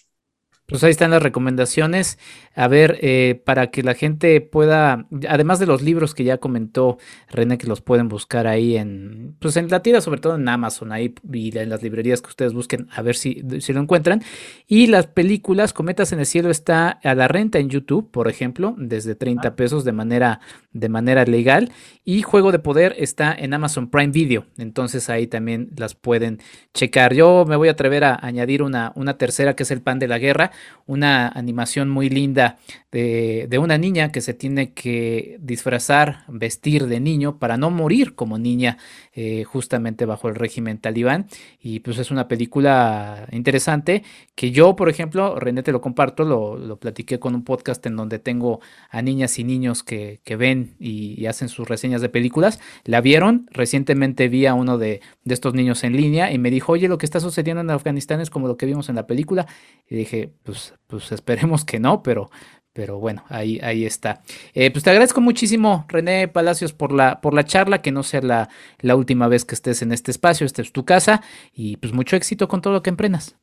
[0.68, 2.20] Pues ahí están las recomendaciones.
[2.54, 6.98] A ver, eh, para que la gente pueda, además de los libros que ya comentó
[7.30, 10.92] René, que los pueden buscar ahí en, pues en la tira, sobre todo en Amazon,
[10.92, 14.22] ahí y en las librerías que ustedes busquen, a ver si, si lo encuentran.
[14.68, 18.76] Y las películas, Cometas en el Cielo está a la renta en YouTube, por ejemplo,
[18.78, 19.56] desde 30 ah.
[19.56, 20.42] pesos de manera,
[20.74, 21.72] de manera legal.
[22.04, 24.46] Y Juego de Poder está en Amazon Prime Video.
[24.58, 26.40] Entonces ahí también las pueden
[26.74, 27.14] checar.
[27.14, 30.10] Yo me voy a atrever a añadir una, una tercera que es El Pan de
[30.10, 30.52] la Guerra
[30.86, 32.58] una animación muy linda
[33.02, 38.38] de, una niña que se tiene que disfrazar, vestir de niño para no morir como
[38.38, 38.78] niña
[39.14, 41.28] eh, justamente bajo el régimen talibán.
[41.62, 44.04] Y pues es una película interesante
[44.36, 48.20] que yo, por ejemplo, René te lo comparto, lo, platiqué con un podcast en donde
[48.20, 52.60] tengo a niñas y niños que, ven y, hacen sus reseñas de películas.
[52.84, 56.72] La vieron, recientemente vi a uno de, de estos niños en línea y me dijo,
[56.72, 59.48] oye, lo que está sucediendo en Afganistán es como lo que vimos en la película.
[59.90, 62.30] Y dije, pues, pues esperemos que no, pero,
[62.78, 64.22] pero bueno, ahí, ahí está.
[64.54, 68.22] Eh, pues te agradezco muchísimo, René Palacios, por la, por la charla, que no sea
[68.22, 68.50] la,
[68.82, 72.16] la última vez que estés en este espacio, esta es tu casa, y pues mucho
[72.16, 73.36] éxito con todo lo que emprendas.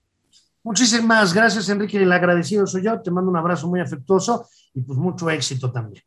[0.63, 5.01] Muchísimas gracias, Enrique, el agradecido soy yo, te mando un abrazo muy afectuoso y pues
[5.01, 6.05] mucho éxito también.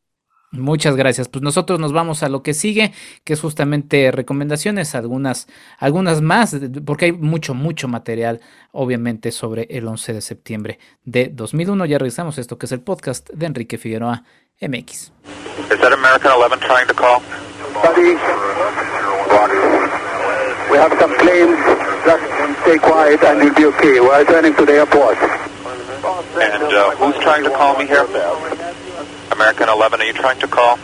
[0.51, 1.27] Muchas gracias.
[1.27, 2.93] Pues nosotros nos vamos a lo que sigue,
[3.25, 5.47] que es justamente recomendaciones, algunas,
[5.77, 6.55] algunas más,
[6.85, 8.39] porque hay mucho, mucho material,
[8.71, 11.85] obviamente, sobre el 11 de septiembre de 2001.
[11.85, 14.23] Ya regresamos a esto que es el podcast de Enrique Figueroa
[14.61, 15.11] MX.
[15.69, 17.21] Is that American 11 trying to call?
[17.83, 18.15] Buddy,
[20.71, 21.59] we have some planes.
[22.05, 22.23] Just
[22.61, 23.99] stay quiet and you'll be okay.
[23.99, 25.17] We're turning to the airport.
[26.39, 28.07] And uh, who's trying to call me here?
[29.31, 30.77] American 11, are you trying to call?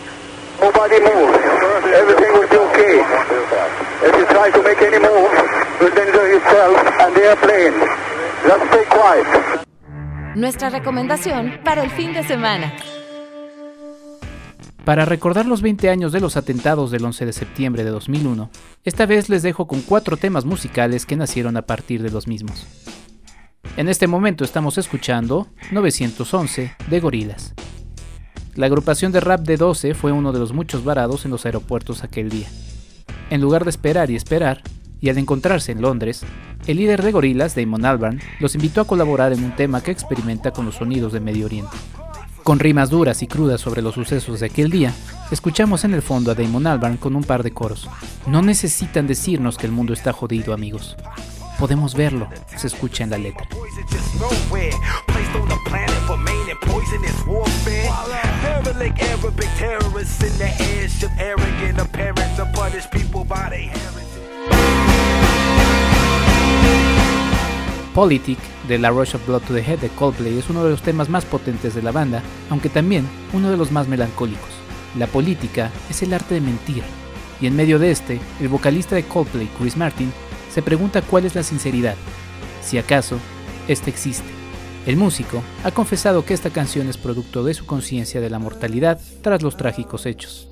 [0.59, 1.35] Nobody move.
[1.93, 2.95] Everything will be okay.
[4.07, 5.31] If you try to make any move,
[5.79, 7.73] you'll danger yourself and the airplane.
[8.47, 9.27] Just stay quiet.
[10.35, 12.73] Nuestra recomendación para el fin de semana.
[14.83, 18.49] Para recordar los 20 años de los atentados del 11 de septiembre de 2001,
[18.83, 22.67] esta vez les dejo con cuatro temas musicales que nacieron a partir de los mismos.
[23.77, 27.53] En este momento estamos escuchando 911 de Gorilas.
[28.55, 32.03] La agrupación de rap de 12 fue uno de los muchos varados en los aeropuertos
[32.03, 32.47] aquel día.
[33.31, 34.61] En lugar de esperar y esperar,
[35.01, 36.21] y al encontrarse en Londres,
[36.67, 40.51] el líder de gorilas, Damon Albarn, los invitó a colaborar en un tema que experimenta
[40.51, 41.75] con los sonidos de Medio Oriente.
[42.43, 44.93] Con rimas duras y crudas sobre los sucesos de aquel día,
[45.31, 47.89] escuchamos en el fondo a Damon Albarn con un par de coros.
[48.27, 50.95] No necesitan decirnos que el mundo está jodido, amigos.
[51.57, 53.47] Podemos verlo, se escucha en la letra.
[67.93, 70.81] Politic de La Rush of Blood to the Head de Coldplay es uno de los
[70.81, 74.49] temas más potentes de la banda, aunque también uno de los más melancólicos.
[74.97, 76.83] La política es el arte de mentir,
[77.39, 80.11] y en medio de este, el vocalista de Coldplay, Chris Martin,
[80.51, 81.95] se pregunta cuál es la sinceridad,
[82.63, 83.19] si acaso,
[83.67, 84.42] este existe.
[84.85, 88.99] El músico ha confesado que esta canción es producto de su conciencia de la mortalidad
[89.21, 90.49] tras los trágicos hechos.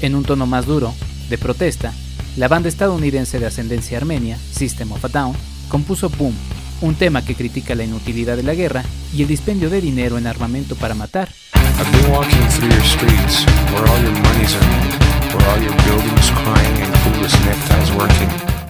[0.00, 0.94] En un tono más duro,
[1.28, 1.92] de protesta,
[2.36, 5.34] la banda estadounidense de ascendencia armenia, System of a Down,
[5.68, 6.34] compuso Boom,
[6.82, 8.84] un tema que critica la inutilidad de la guerra
[9.14, 11.28] y el dispendio de dinero en armamento para matar.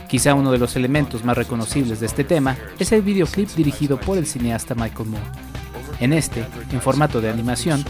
[0.09, 4.16] Quizá uno de los elementos más reconocibles de este tema es el videoclip dirigido por
[4.16, 5.26] el cineasta Michael Moore.
[5.98, 7.84] En este, en formato de animación,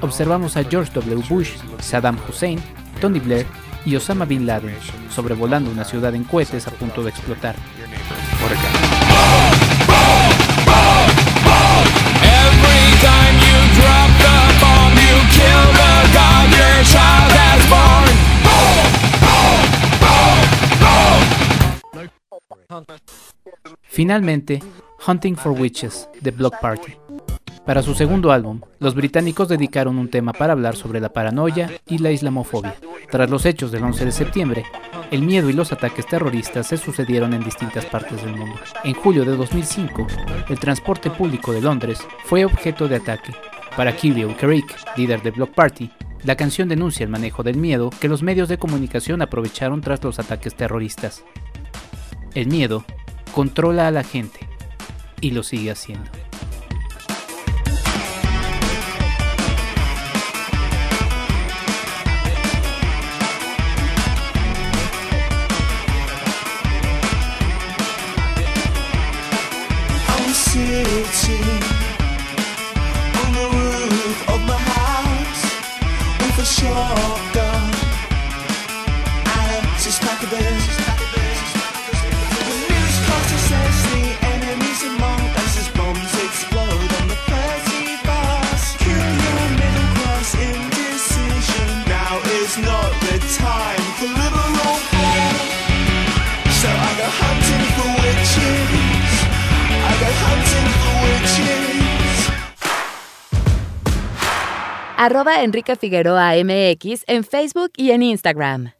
[0.00, 1.24] observamos a George W.
[1.28, 1.50] Bush,
[1.80, 2.60] Saddam Hussein,
[3.00, 3.46] Tony Blair
[3.86, 4.74] y Osama Bin Laden
[5.10, 7.54] sobrevolando una ciudad en cohetes a punto de explotar.
[23.84, 24.60] Finalmente,
[25.06, 27.05] Hunting for Witches, The Block Party.
[27.66, 31.98] Para su segundo álbum, los británicos dedicaron un tema para hablar sobre la paranoia y
[31.98, 32.76] la islamofobia.
[33.10, 34.64] Tras los hechos del 11 de septiembre,
[35.10, 38.54] el miedo y los ataques terroristas se sucedieron en distintas partes del mundo.
[38.84, 40.06] En julio de 2005,
[40.48, 43.32] el transporte público de Londres fue objeto de ataque.
[43.76, 45.90] Para Kirill Carrick, líder de Block Party,
[46.22, 50.20] la canción denuncia el manejo del miedo que los medios de comunicación aprovecharon tras los
[50.20, 51.24] ataques terroristas.
[52.32, 52.84] El miedo
[53.34, 54.38] controla a la gente
[55.20, 56.25] y lo sigue haciendo.
[105.06, 108.72] Arroba Enrique Figueroa MX en Facebook y en Instagram.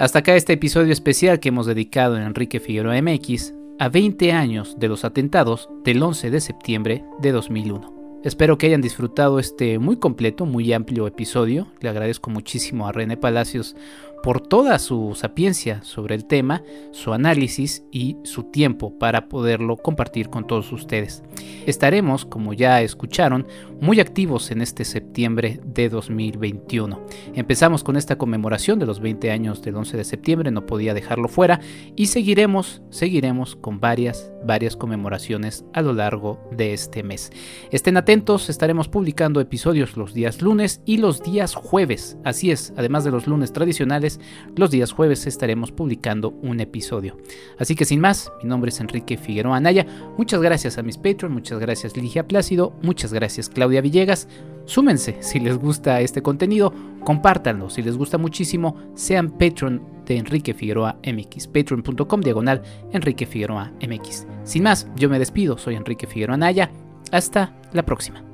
[0.00, 4.76] Hasta acá este episodio especial que hemos dedicado en Enrique Figueroa MX a 20 años
[4.80, 8.20] de los atentados del 11 de septiembre de 2001.
[8.24, 11.68] Espero que hayan disfrutado este muy completo, muy amplio episodio.
[11.80, 13.76] Le agradezco muchísimo a René Palacios
[14.24, 20.30] por toda su sapiencia sobre el tema, su análisis y su tiempo para poderlo compartir
[20.30, 21.22] con todos ustedes.
[21.66, 23.46] Estaremos, como ya escucharon,
[23.82, 27.04] muy activos en este septiembre de 2021.
[27.34, 31.28] Empezamos con esta conmemoración de los 20 años del 11 de septiembre, no podía dejarlo
[31.28, 31.60] fuera,
[31.94, 37.30] y seguiremos, seguiremos con varias, varias conmemoraciones a lo largo de este mes.
[37.70, 42.16] Estén atentos, estaremos publicando episodios los días lunes y los días jueves.
[42.24, 44.13] Así es, además de los lunes tradicionales,
[44.56, 47.16] los días jueves estaremos publicando un episodio.
[47.58, 49.86] Así que sin más, mi nombre es Enrique Figueroa Anaya.
[50.16, 54.28] Muchas gracias a mis Patreon, muchas gracias Ligia Plácido, muchas gracias Claudia Villegas.
[54.66, 56.72] Súmense si les gusta este contenido,
[57.04, 57.70] compártanlo.
[57.70, 61.48] Si les gusta muchísimo, sean Patreon de Enrique Figueroa MX.
[61.48, 62.62] Patreon.com diagonal
[62.92, 64.26] Enrique Figueroa MX.
[64.44, 65.58] Sin más, yo me despido.
[65.58, 66.70] Soy Enrique Figueroa Anaya.
[67.10, 68.33] Hasta la próxima.